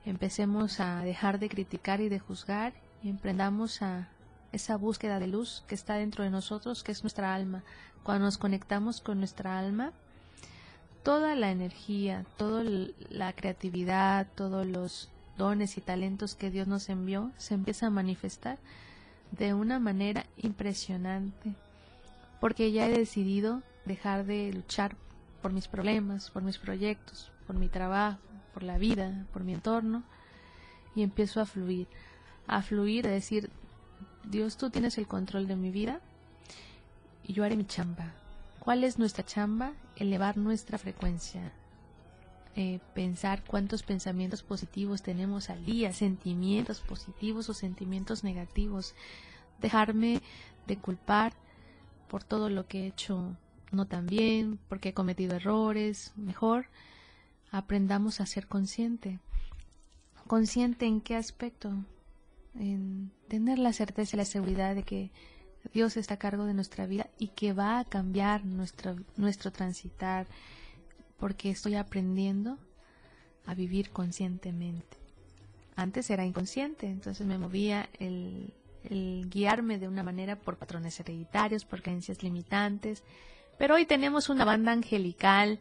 Empecemos 0.04 0.80
a 0.80 1.02
dejar 1.02 1.38
de 1.38 1.48
criticar 1.48 2.00
y 2.00 2.08
de 2.08 2.18
juzgar 2.18 2.72
y 3.02 3.08
emprendamos 3.08 3.82
a 3.82 4.08
esa 4.52 4.76
búsqueda 4.76 5.18
de 5.18 5.28
luz 5.28 5.64
que 5.66 5.74
está 5.74 5.94
dentro 5.94 6.24
de 6.24 6.30
nosotros, 6.30 6.82
que 6.82 6.92
es 6.92 7.02
nuestra 7.02 7.34
alma. 7.34 7.62
Cuando 8.02 8.24
nos 8.26 8.38
conectamos 8.38 9.00
con 9.00 9.18
nuestra 9.18 9.58
alma, 9.58 9.92
toda 11.02 11.34
la 11.34 11.50
energía, 11.50 12.24
toda 12.36 12.64
la 13.10 13.32
creatividad, 13.32 14.26
todos 14.34 14.66
los 14.66 15.08
dones 15.36 15.78
y 15.78 15.80
talentos 15.80 16.34
que 16.34 16.50
Dios 16.50 16.68
nos 16.68 16.88
envió 16.88 17.30
se 17.36 17.54
empieza 17.54 17.86
a 17.86 17.90
manifestar 17.90 18.58
de 19.30 19.54
una 19.54 19.78
manera 19.78 20.26
impresionante, 20.36 21.54
porque 22.42 22.72
ya 22.72 22.88
he 22.88 22.90
decidido 22.90 23.62
dejar 23.84 24.26
de 24.26 24.52
luchar 24.52 24.96
por 25.42 25.52
mis 25.52 25.68
problemas, 25.68 26.28
por 26.32 26.42
mis 26.42 26.58
proyectos, 26.58 27.30
por 27.46 27.54
mi 27.54 27.68
trabajo, 27.68 28.18
por 28.52 28.64
la 28.64 28.78
vida, 28.78 29.26
por 29.32 29.44
mi 29.44 29.54
entorno, 29.54 30.02
y 30.96 31.04
empiezo 31.04 31.40
a 31.40 31.46
fluir, 31.46 31.86
a 32.48 32.60
fluir, 32.62 33.06
a 33.06 33.12
decir, 33.12 33.48
Dios, 34.24 34.56
tú 34.56 34.70
tienes 34.70 34.98
el 34.98 35.06
control 35.06 35.46
de 35.46 35.54
mi 35.54 35.70
vida 35.70 36.00
y 37.22 37.32
yo 37.32 37.44
haré 37.44 37.56
mi 37.56 37.64
chamba. 37.64 38.12
¿Cuál 38.58 38.82
es 38.82 38.98
nuestra 38.98 39.24
chamba? 39.24 39.74
Elevar 39.94 40.36
nuestra 40.36 40.78
frecuencia. 40.78 41.52
Eh, 42.56 42.80
pensar 42.92 43.44
cuántos 43.44 43.84
pensamientos 43.84 44.42
positivos 44.42 45.00
tenemos 45.02 45.48
al 45.48 45.64
día, 45.64 45.92
sentimientos 45.92 46.80
positivos 46.80 47.48
o 47.48 47.54
sentimientos 47.54 48.24
negativos. 48.24 48.96
Dejarme 49.60 50.20
de 50.66 50.76
culpar 50.76 51.34
por 52.12 52.24
todo 52.24 52.50
lo 52.50 52.66
que 52.66 52.82
he 52.82 52.86
hecho 52.88 53.38
no 53.70 53.86
tan 53.86 54.06
bien, 54.06 54.58
porque 54.68 54.90
he 54.90 54.92
cometido 54.92 55.34
errores. 55.34 56.12
Mejor 56.14 56.66
aprendamos 57.50 58.20
a 58.20 58.26
ser 58.26 58.48
consciente. 58.48 59.18
¿Consciente 60.26 60.84
en 60.84 61.00
qué 61.00 61.16
aspecto? 61.16 61.72
En 62.54 63.10
tener 63.28 63.58
la 63.58 63.72
certeza 63.72 64.14
y 64.14 64.18
la 64.18 64.26
seguridad 64.26 64.74
de 64.74 64.82
que 64.82 65.10
Dios 65.72 65.96
está 65.96 66.14
a 66.14 66.18
cargo 66.18 66.44
de 66.44 66.52
nuestra 66.52 66.84
vida 66.84 67.08
y 67.18 67.28
que 67.28 67.54
va 67.54 67.78
a 67.78 67.86
cambiar 67.86 68.44
nuestro, 68.44 68.94
nuestro 69.16 69.50
transitar, 69.50 70.26
porque 71.18 71.48
estoy 71.48 71.76
aprendiendo 71.76 72.58
a 73.46 73.54
vivir 73.54 73.88
conscientemente. 73.88 74.98
Antes 75.76 76.10
era 76.10 76.26
inconsciente, 76.26 76.88
entonces 76.88 77.26
me 77.26 77.38
movía 77.38 77.88
el, 77.98 78.52
el 78.84 79.28
guiarme 79.28 79.78
de 79.78 79.88
una 79.88 80.02
manera 80.02 80.36
por 80.36 80.56
patrones 80.56 80.98
hereditarios, 81.00 81.64
por 81.64 81.82
creencias 81.82 82.22
limitantes, 82.22 83.02
pero 83.58 83.74
hoy 83.74 83.86
tenemos 83.86 84.28
una 84.28 84.44
banda 84.44 84.72
angelical 84.72 85.60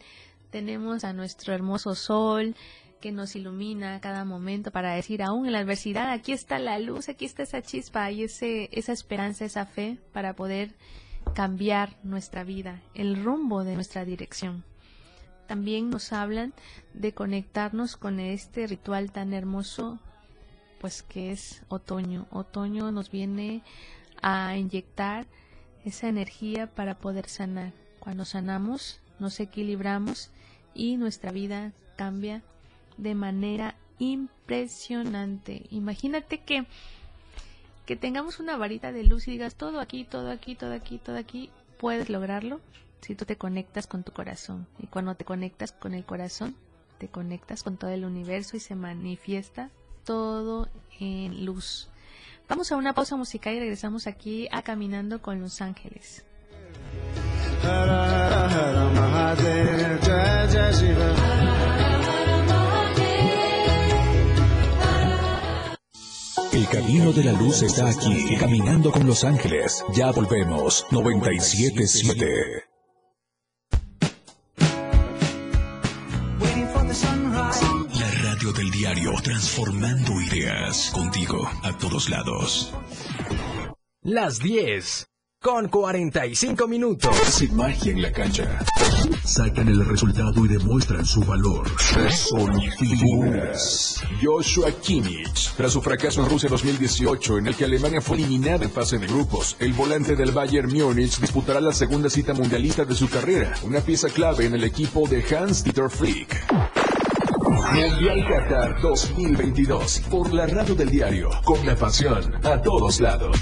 tenemos 0.52 1.04
a 1.04 1.14
nuestro 1.14 1.54
hermoso 1.54 1.96
sol 1.96 2.56
que 3.00 3.12
nos 3.12 3.36
ilumina 3.36 4.00
cada 4.00 4.26
momento 4.26 4.70
para 4.70 4.94
decir, 4.94 5.24
aún 5.24 5.48
en 5.48 5.54
la 5.54 5.60
adversidad, 5.60 6.12
aquí 6.12 6.34
está 6.34 6.60
la 6.60 6.78
luz, 6.78 7.10
aquí 7.10 7.26
está 7.26 7.42
esa 7.44 7.64
chispa 7.64 8.12
y 8.12 8.24
ese, 8.24 8.70
esa 8.72 8.92
esperanza, 8.92 9.46
esa 9.46 9.66
fe 9.66 9.98
para 10.14 10.36
poder 10.36 10.76
cambiar 11.34 11.98
nuestra 12.04 12.44
vida, 12.44 12.82
el 12.94 13.24
rumbo 13.24 13.64
de 13.64 13.74
nuestra 13.74 14.06
dirección. 14.06 14.64
También 15.48 15.90
nos 15.90 16.14
hablan 16.14 16.54
de 16.94 17.14
conectarnos 17.14 17.98
con 17.98 18.20
este 18.20 18.68
ritual 18.68 19.12
tan 19.12 19.34
hermoso, 19.34 20.00
pues 20.82 21.04
que 21.04 21.32
es 21.32 21.62
otoño. 21.70 22.26
Otoño 22.32 22.92
nos 22.92 23.12
viene 23.12 23.62
a 24.24 24.58
inyectar 24.58 25.28
esa 25.86 26.08
energía 26.10 26.66
para 26.66 26.98
poder 26.98 27.30
sanar. 27.30 27.72
Cuando 28.00 28.26
sanamos, 28.26 29.00
nos 29.20 29.40
equilibramos 29.40 30.32
y 30.74 30.98
nuestra 30.98 31.32
vida 31.32 31.72
cambia 31.98 32.42
de 32.98 33.14
manera 33.14 33.76
impresionante. 34.00 35.68
Imagínate 35.70 36.40
que 36.40 36.66
que 37.86 37.96
tengamos 37.96 38.40
una 38.40 38.58
varita 38.58 38.92
de 38.92 39.04
luz 39.04 39.28
y 39.28 39.32
digas 39.32 39.56
todo 39.56 39.80
aquí, 39.80 40.04
todo 40.04 40.32
aquí, 40.32 40.56
todo 40.56 40.74
aquí, 40.74 40.98
todo 40.98 41.18
aquí, 41.18 41.52
puedes 41.78 42.10
lograrlo. 42.10 42.60
Si 43.02 43.16
tú 43.16 43.26
te 43.26 43.36
conectas 43.36 43.86
con 43.86 44.04
tu 44.04 44.14
corazón 44.14 44.66
y 44.80 44.88
cuando 44.88 45.14
te 45.16 45.26
conectas 45.26 45.72
con 45.74 45.94
el 45.94 46.06
corazón, 46.06 46.56
te 47.00 47.08
conectas 47.08 47.64
con 47.64 47.78
todo 47.78 47.92
el 47.92 48.06
universo 48.06 48.56
y 48.56 48.60
se 48.60 48.76
manifiesta 48.76 49.72
todo 50.04 50.70
en 51.00 51.46
luz. 51.46 51.90
Vamos 52.48 52.72
a 52.72 52.76
una 52.76 52.94
pausa 52.94 53.16
musical 53.16 53.56
y 53.56 53.60
regresamos 53.60 54.08
aquí 54.08 54.48
a 54.52 54.62
Caminando 54.62 55.22
con 55.22 55.40
Los 55.40 55.62
Ángeles. 55.62 56.26
El 66.54 66.68
camino 66.68 67.14
de 67.14 67.24
la 67.24 67.32
luz 67.34 67.62
está 67.62 67.90
aquí, 67.90 68.36
caminando 68.38 68.92
con 68.92 69.08
los 69.08 69.24
ángeles. 69.24 69.86
Ya 69.94 70.12
volvemos, 70.12 70.86
977. 70.92 72.71
Del 78.62 78.70
diario, 78.70 79.12
transformando 79.24 80.22
ideas, 80.22 80.92
contigo 80.94 81.50
a 81.64 81.76
todos 81.80 82.12
lados. 82.12 82.72
Las 84.04 84.38
10 84.38 85.08
con 85.42 85.68
45 85.68 86.68
minutos. 86.68 87.16
Sin 87.26 87.56
magia 87.56 87.92
en 87.92 88.04
la 88.04 88.12
cancha. 88.12 88.60
Sacan 89.24 89.68
el 89.68 89.84
resultado 89.84 90.46
y 90.46 90.48
demuestran 90.48 91.04
su 91.04 91.22
valor. 91.22 91.68
Son 92.12 92.62
figuras. 92.78 94.00
Joshua 94.22 94.72
Kimmich. 94.74 95.56
Tras 95.58 95.72
su 95.72 95.82
fracaso 95.82 96.24
en 96.24 96.30
Rusia 96.30 96.48
2018, 96.48 97.40
en 97.40 97.48
el 97.48 97.56
que 97.56 97.66
Alemania 97.66 98.00
fue 98.00 98.18
eliminada 98.18 98.64
en 98.64 98.70
fase 98.70 99.00
de 99.00 99.08
grupos, 99.08 99.56
el 99.58 99.74
volante 99.74 100.16
del 100.16 100.34
Bayern 100.34 100.72
Múnich 100.72 101.20
disputará 101.20 101.60
la 101.60 101.74
segunda 101.74 102.12
cita 102.12 102.36
mundialista 102.36 102.86
de 102.86 102.94
su 102.94 103.10
carrera, 103.10 103.56
una 103.64 103.82
pieza 103.82 104.10
clave 104.10 104.46
en 104.46 104.54
el 104.54 104.64
equipo 104.64 105.08
de 105.08 105.24
Hans-Dieter 105.24 105.90
Flick. 105.90 106.81
Mundial 107.70 108.26
Qatar 108.28 108.82
2022 108.82 110.02
por 110.10 110.34
la 110.34 110.46
radio 110.48 110.76
del 110.76 110.90
diario, 110.90 111.30
con 111.46 111.66
la 111.66 111.76
pasión 111.76 112.34
a 112.44 112.62
todos 112.62 113.00
lados. 113.00 113.38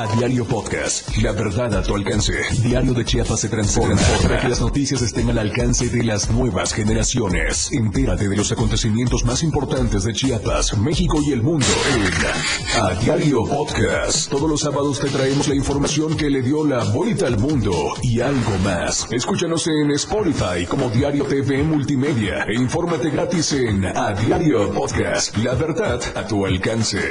A 0.00 0.06
Diario 0.16 0.46
Podcast, 0.46 1.14
la 1.18 1.32
verdad 1.32 1.74
a 1.74 1.82
tu 1.82 1.94
alcance. 1.94 2.32
Diario 2.62 2.94
de 2.94 3.04
Chiapas 3.04 3.38
se 3.38 3.50
transforma 3.50 4.00
para 4.22 4.40
que 4.40 4.48
las 4.48 4.58
noticias 4.58 5.02
estén 5.02 5.28
al 5.28 5.36
alcance 5.36 5.90
de 5.90 6.02
las 6.02 6.30
nuevas 6.30 6.72
generaciones. 6.72 7.70
Entérate 7.70 8.26
de 8.26 8.34
los 8.34 8.50
acontecimientos 8.50 9.26
más 9.26 9.42
importantes 9.42 10.04
de 10.04 10.14
Chiapas, 10.14 10.78
México 10.78 11.20
y 11.20 11.32
el 11.32 11.42
mundo 11.42 11.66
en 11.94 12.82
A 12.82 12.94
Diario 12.94 13.44
Podcast. 13.44 14.30
Todos 14.30 14.48
los 14.48 14.60
sábados 14.62 15.00
te 15.00 15.10
traemos 15.10 15.48
la 15.48 15.54
información 15.54 16.16
que 16.16 16.30
le 16.30 16.40
dio 16.40 16.64
la 16.64 16.82
vuelta 16.82 17.26
al 17.26 17.38
mundo 17.38 17.92
y 18.02 18.20
algo 18.20 18.56
más. 18.64 19.06
Escúchanos 19.10 19.66
en 19.66 19.90
Spotify 19.90 20.64
como 20.66 20.88
Diario 20.88 21.26
TV 21.26 21.62
Multimedia 21.62 22.44
e 22.44 22.54
infórmate 22.54 23.10
gratis 23.10 23.52
en 23.52 23.84
A 23.84 24.14
Diario 24.14 24.72
Podcast, 24.72 25.36
la 25.36 25.54
verdad 25.54 26.00
a 26.14 26.26
tu 26.26 26.46
alcance. 26.46 27.10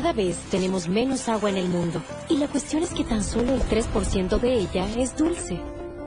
Cada 0.00 0.14
vez 0.14 0.38
tenemos 0.50 0.88
menos 0.88 1.28
agua 1.28 1.50
en 1.50 1.58
el 1.58 1.68
mundo 1.68 2.02
y 2.30 2.38
la 2.38 2.48
cuestión 2.48 2.82
es 2.82 2.88
que 2.94 3.04
tan 3.04 3.22
solo 3.22 3.52
el 3.52 3.60
3% 3.60 4.40
de 4.40 4.54
ella 4.54 4.88
es 4.96 5.14
dulce. 5.14 5.60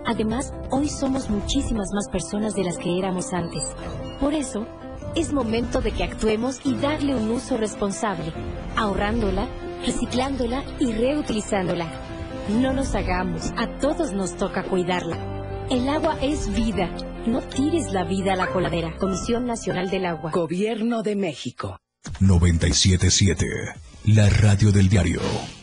Además, 0.04 0.52
hoy 0.72 0.90
somos 0.90 1.30
muchísimas 1.30 1.90
más 1.94 2.10
personas 2.10 2.56
de 2.56 2.64
las 2.64 2.80
que 2.80 2.98
éramos 2.98 3.32
antes. 3.34 3.76
Por 4.20 4.34
eso, 4.34 4.66
es 5.16 5.32
momento 5.32 5.80
de 5.80 5.92
que 5.92 6.04
actuemos 6.04 6.60
y 6.66 6.74
darle 6.74 7.14
un 7.14 7.30
uso 7.30 7.56
responsable, 7.56 8.34
ahorrándola, 8.76 9.48
reciclándola 9.86 10.64
y 10.80 10.92
reutilizándola. 10.92 11.86
No 12.50 12.74
nos 12.74 12.96
hagamos, 12.96 13.54
a 13.58 13.78
todos 13.78 14.12
nos 14.12 14.36
toca 14.36 14.64
cuidarla. 14.64 15.68
El 15.70 15.88
agua 15.88 16.18
es 16.20 16.52
vida. 16.52 16.90
No 17.28 17.42
tires 17.42 17.94
la 17.94 18.06
vida 18.06 18.34
a 18.34 18.38
la 18.38 18.48
coladera. 18.48 18.96
Comisión 18.98 19.46
Nacional 19.46 19.92
del 19.92 20.08
Agua. 20.08 20.32
Gobierno 20.32 21.04
de 21.04 21.16
México. 21.16 21.78
977, 22.20 23.76
la 24.06 24.30
radio 24.30 24.72
del 24.72 24.89
diario. 24.89 25.62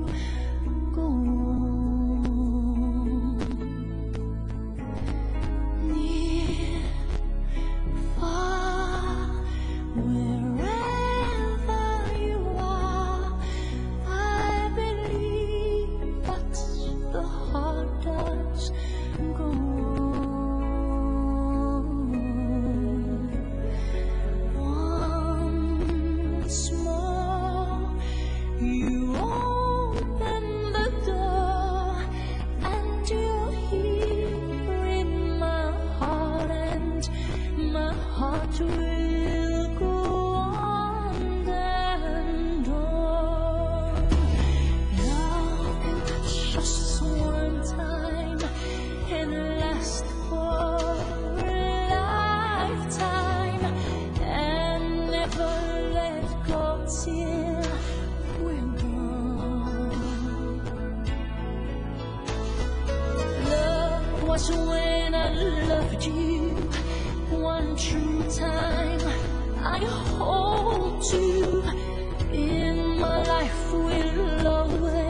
Was 64.41 64.57
when 64.57 65.13
I 65.13 65.29
loved 65.67 66.03
you 66.03 66.49
one 67.29 67.75
true 67.75 68.23
time. 68.31 68.99
I 69.59 69.79
hold 70.17 71.03
you 71.13 71.63
in 72.31 72.99
my 72.99 73.23
life 73.23 73.73
will 73.73 74.47
always 74.47 75.00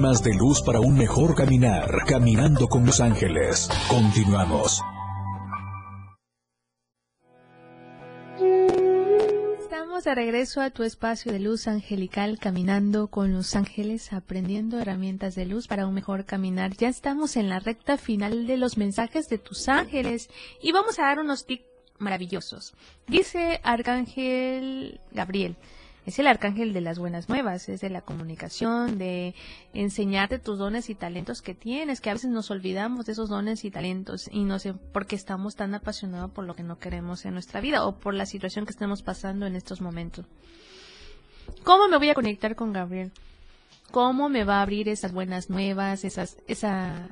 temas 0.00 0.22
de 0.22 0.32
luz 0.32 0.62
para 0.62 0.80
un 0.80 0.96
mejor 0.96 1.34
caminar. 1.34 2.04
Caminando 2.06 2.68
con 2.68 2.86
los 2.86 3.00
ángeles. 3.00 3.68
Continuamos. 3.86 4.80
Estamos 9.58 10.04
de 10.04 10.14
regreso 10.14 10.62
a 10.62 10.70
tu 10.70 10.84
espacio 10.84 11.32
de 11.32 11.40
luz 11.40 11.68
angelical, 11.68 12.38
caminando 12.38 13.08
con 13.08 13.34
los 13.34 13.54
ángeles, 13.54 14.14
aprendiendo 14.14 14.78
herramientas 14.78 15.34
de 15.34 15.44
luz 15.44 15.68
para 15.68 15.86
un 15.86 15.92
mejor 15.92 16.24
caminar. 16.24 16.74
Ya 16.78 16.88
estamos 16.88 17.36
en 17.36 17.50
la 17.50 17.60
recta 17.60 17.98
final 17.98 18.46
de 18.46 18.56
los 18.56 18.78
mensajes 18.78 19.28
de 19.28 19.36
tus 19.36 19.68
ángeles 19.68 20.30
y 20.62 20.72
vamos 20.72 20.98
a 20.98 21.02
dar 21.02 21.18
unos 21.18 21.44
tips 21.44 21.66
maravillosos. 21.98 22.72
Dice 23.06 23.60
Arcángel 23.64 24.98
Gabriel, 25.12 25.56
es 26.06 26.18
el 26.18 26.26
arcángel 26.26 26.72
de 26.72 26.80
las 26.80 26.98
buenas 26.98 27.28
nuevas, 27.28 27.68
es 27.68 27.80
de 27.80 27.90
la 27.90 28.00
comunicación, 28.00 28.98
de 28.98 29.34
enseñarte 29.74 30.38
tus 30.38 30.58
dones 30.58 30.88
y 30.88 30.94
talentos 30.94 31.42
que 31.42 31.54
tienes, 31.54 32.00
que 32.00 32.10
a 32.10 32.14
veces 32.14 32.30
nos 32.30 32.50
olvidamos 32.50 33.06
de 33.06 33.12
esos 33.12 33.28
dones 33.28 33.64
y 33.64 33.70
talentos 33.70 34.28
y 34.32 34.44
no 34.44 34.58
sé 34.58 34.72
por 34.72 35.06
qué 35.06 35.14
estamos 35.14 35.56
tan 35.56 35.74
apasionados 35.74 36.30
por 36.30 36.44
lo 36.44 36.54
que 36.54 36.62
no 36.62 36.78
queremos 36.78 37.24
en 37.26 37.34
nuestra 37.34 37.60
vida 37.60 37.84
o 37.84 37.96
por 37.96 38.14
la 38.14 38.26
situación 38.26 38.64
que 38.64 38.72
estamos 38.72 39.02
pasando 39.02 39.46
en 39.46 39.56
estos 39.56 39.80
momentos. 39.80 40.24
¿Cómo 41.64 41.88
me 41.88 41.98
voy 41.98 42.08
a 42.08 42.14
conectar 42.14 42.56
con 42.56 42.72
Gabriel? 42.72 43.12
¿Cómo 43.90 44.28
me 44.28 44.44
va 44.44 44.58
a 44.58 44.62
abrir 44.62 44.88
esas 44.88 45.12
buenas 45.12 45.50
nuevas, 45.50 46.04
esas, 46.04 46.38
esa, 46.46 47.08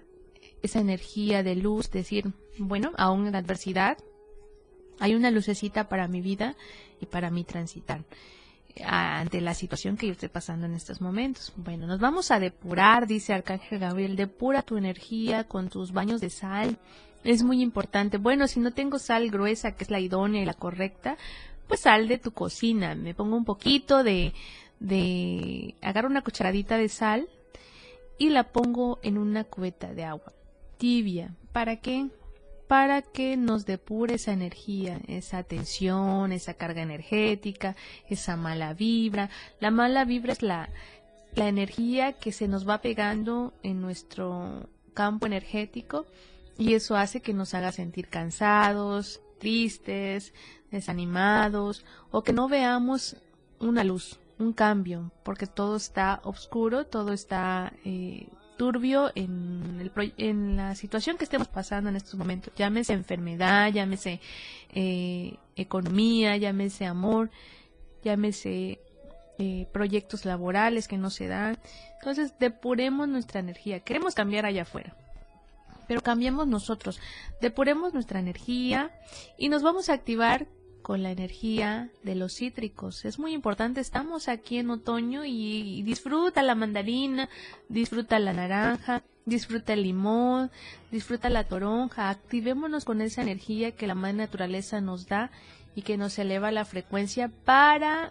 esa 0.62 0.80
energía 0.80 1.42
de 1.42 1.56
luz? 1.56 1.90
Decir, 1.90 2.32
bueno, 2.56 2.92
aún 2.96 3.26
en 3.26 3.34
adversidad, 3.34 3.98
hay 4.98 5.14
una 5.14 5.30
lucecita 5.30 5.88
para 5.88 6.08
mi 6.08 6.22
vida 6.22 6.56
y 7.00 7.06
para 7.06 7.30
mi 7.30 7.44
transitar 7.44 8.04
ante 8.84 9.40
la 9.40 9.54
situación 9.54 9.96
que 9.96 10.06
yo 10.06 10.12
estoy 10.12 10.28
pasando 10.28 10.66
en 10.66 10.74
estos 10.74 11.00
momentos. 11.00 11.52
Bueno, 11.56 11.86
nos 11.86 12.00
vamos 12.00 12.30
a 12.30 12.40
depurar, 12.40 13.06
dice 13.06 13.32
Arcángel 13.32 13.78
Gabriel, 13.78 14.16
depura 14.16 14.62
tu 14.62 14.76
energía 14.76 15.44
con 15.44 15.68
tus 15.68 15.92
baños 15.92 16.20
de 16.20 16.30
sal. 16.30 16.78
Es 17.24 17.42
muy 17.42 17.62
importante. 17.62 18.18
Bueno, 18.18 18.46
si 18.48 18.60
no 18.60 18.72
tengo 18.72 18.98
sal 18.98 19.30
gruesa, 19.30 19.72
que 19.72 19.84
es 19.84 19.90
la 19.90 20.00
idónea 20.00 20.42
y 20.42 20.46
la 20.46 20.54
correcta, 20.54 21.16
pues 21.66 21.80
sal 21.80 22.08
de 22.08 22.18
tu 22.18 22.32
cocina. 22.32 22.94
Me 22.94 23.14
pongo 23.14 23.36
un 23.36 23.44
poquito 23.44 24.02
de, 24.02 24.32
de, 24.80 25.74
agarro 25.82 26.08
una 26.08 26.22
cucharadita 26.22 26.76
de 26.76 26.88
sal 26.88 27.28
y 28.18 28.30
la 28.30 28.44
pongo 28.44 28.98
en 29.02 29.18
una 29.18 29.44
cubeta 29.44 29.92
de 29.92 30.04
agua 30.04 30.32
tibia. 30.78 31.34
¿Para 31.52 31.76
qué? 31.76 32.08
Para 32.68 33.00
que 33.00 33.36
nos 33.36 33.64
depure 33.64 34.16
esa 34.16 34.32
energía, 34.32 35.00
esa 35.08 35.42
tensión, 35.42 36.32
esa 36.32 36.54
carga 36.54 36.82
energética, 36.82 37.74
esa 38.08 38.36
mala 38.36 38.74
vibra. 38.74 39.30
La 39.58 39.70
mala 39.70 40.04
vibra 40.04 40.34
es 40.34 40.42
la, 40.42 40.68
la 41.34 41.48
energía 41.48 42.12
que 42.12 42.30
se 42.30 42.46
nos 42.46 42.68
va 42.68 42.82
pegando 42.82 43.54
en 43.62 43.80
nuestro 43.80 44.68
campo 44.92 45.26
energético 45.26 46.06
y 46.58 46.74
eso 46.74 46.96
hace 46.96 47.20
que 47.20 47.32
nos 47.32 47.54
haga 47.54 47.72
sentir 47.72 48.08
cansados, 48.08 49.22
tristes, 49.38 50.34
desanimados 50.70 51.86
o 52.10 52.22
que 52.22 52.34
no 52.34 52.48
veamos 52.48 53.16
una 53.60 53.82
luz, 53.82 54.18
un 54.38 54.52
cambio, 54.52 55.10
porque 55.22 55.46
todo 55.46 55.76
está 55.76 56.20
oscuro, 56.24 56.84
todo 56.84 57.12
está 57.12 57.72
eh, 57.84 58.28
turbio 58.58 59.10
en, 59.14 60.56
la 60.56 60.74
situación 60.74 61.16
que 61.16 61.24
estemos 61.24 61.48
pasando 61.48 61.88
en 61.88 61.96
estos 61.96 62.16
momentos. 62.16 62.52
Llámese 62.56 62.92
enfermedad, 62.92 63.72
llámese 63.72 64.20
eh, 64.74 65.36
economía, 65.56 66.36
llámese 66.36 66.84
amor, 66.84 67.30
llámese 68.04 68.80
eh, 69.38 69.66
proyectos 69.72 70.26
laborales 70.26 70.88
que 70.88 70.98
no 70.98 71.08
se 71.08 71.28
dan. 71.28 71.56
Entonces, 72.00 72.34
depuremos 72.38 73.08
nuestra 73.08 73.40
energía. 73.40 73.80
Queremos 73.80 74.14
cambiar 74.14 74.44
allá 74.44 74.62
afuera. 74.62 74.94
Pero 75.86 76.02
cambiemos 76.02 76.46
nosotros, 76.46 77.00
depuremos 77.40 77.94
nuestra 77.94 78.20
energía 78.20 78.90
y 79.38 79.48
nos 79.48 79.62
vamos 79.62 79.88
a 79.88 79.94
activar 79.94 80.46
con 80.88 81.02
la 81.02 81.10
energía 81.10 81.90
de 82.02 82.14
los 82.14 82.36
cítricos. 82.36 83.04
Es 83.04 83.18
muy 83.18 83.34
importante, 83.34 83.78
estamos 83.78 84.26
aquí 84.26 84.56
en 84.56 84.70
otoño 84.70 85.26
y, 85.26 85.82
disfruta 85.82 86.42
la 86.42 86.54
mandarina, 86.54 87.28
disfruta 87.68 88.18
la 88.18 88.32
naranja, 88.32 89.02
disfruta 89.26 89.74
el 89.74 89.82
limón, 89.82 90.50
disfruta 90.90 91.28
la 91.28 91.44
toronja, 91.44 92.08
activémonos 92.08 92.86
con 92.86 93.02
esa 93.02 93.20
energía 93.20 93.72
que 93.72 93.86
la 93.86 93.94
madre 93.94 94.14
naturaleza 94.14 94.80
nos 94.80 95.06
da 95.06 95.30
y 95.74 95.82
que 95.82 95.98
nos 95.98 96.18
eleva 96.18 96.52
la 96.52 96.64
frecuencia 96.64 97.30
para 97.44 98.10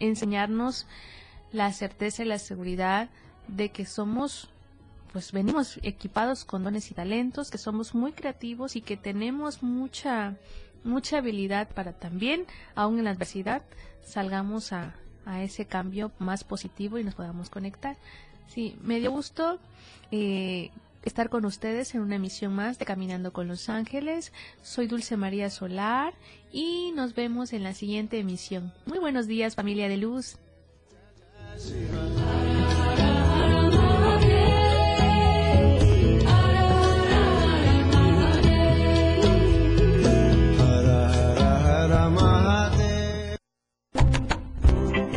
enseñarnos 0.00 0.88
la 1.52 1.72
certeza 1.72 2.24
y 2.24 2.26
la 2.26 2.40
seguridad 2.40 3.10
de 3.46 3.68
que 3.68 3.86
somos 3.86 4.48
pues 5.12 5.30
venimos 5.32 5.78
equipados 5.82 6.44
con 6.44 6.64
dones 6.64 6.90
y 6.90 6.94
talentos, 6.94 7.50
que 7.50 7.58
somos 7.58 7.94
muy 7.94 8.12
creativos 8.12 8.76
y 8.76 8.82
que 8.82 8.96
tenemos 8.96 9.62
mucha 9.62 10.36
mucha 10.88 11.18
habilidad 11.18 11.68
para 11.68 11.92
también, 11.92 12.46
aún 12.74 12.98
en 12.98 13.04
la 13.04 13.10
adversidad, 13.10 13.62
salgamos 14.02 14.72
a, 14.72 14.94
a 15.24 15.42
ese 15.42 15.66
cambio 15.66 16.10
más 16.18 16.42
positivo 16.42 16.98
y 16.98 17.04
nos 17.04 17.14
podamos 17.14 17.50
conectar. 17.50 17.96
Sí, 18.48 18.76
me 18.82 18.98
dio 18.98 19.10
gusto 19.10 19.60
eh, 20.10 20.70
estar 21.04 21.28
con 21.28 21.44
ustedes 21.44 21.94
en 21.94 22.00
una 22.00 22.16
emisión 22.16 22.54
más 22.54 22.78
de 22.78 22.84
Caminando 22.86 23.32
con 23.32 23.46
los 23.46 23.68
Ángeles. 23.68 24.32
Soy 24.62 24.86
Dulce 24.86 25.16
María 25.16 25.50
Solar 25.50 26.14
y 26.50 26.92
nos 26.96 27.14
vemos 27.14 27.52
en 27.52 27.62
la 27.62 27.74
siguiente 27.74 28.18
emisión. 28.18 28.72
Muy 28.86 28.98
buenos 28.98 29.26
días 29.26 29.54
familia 29.54 29.88
de 29.88 29.98
luz. 29.98 30.38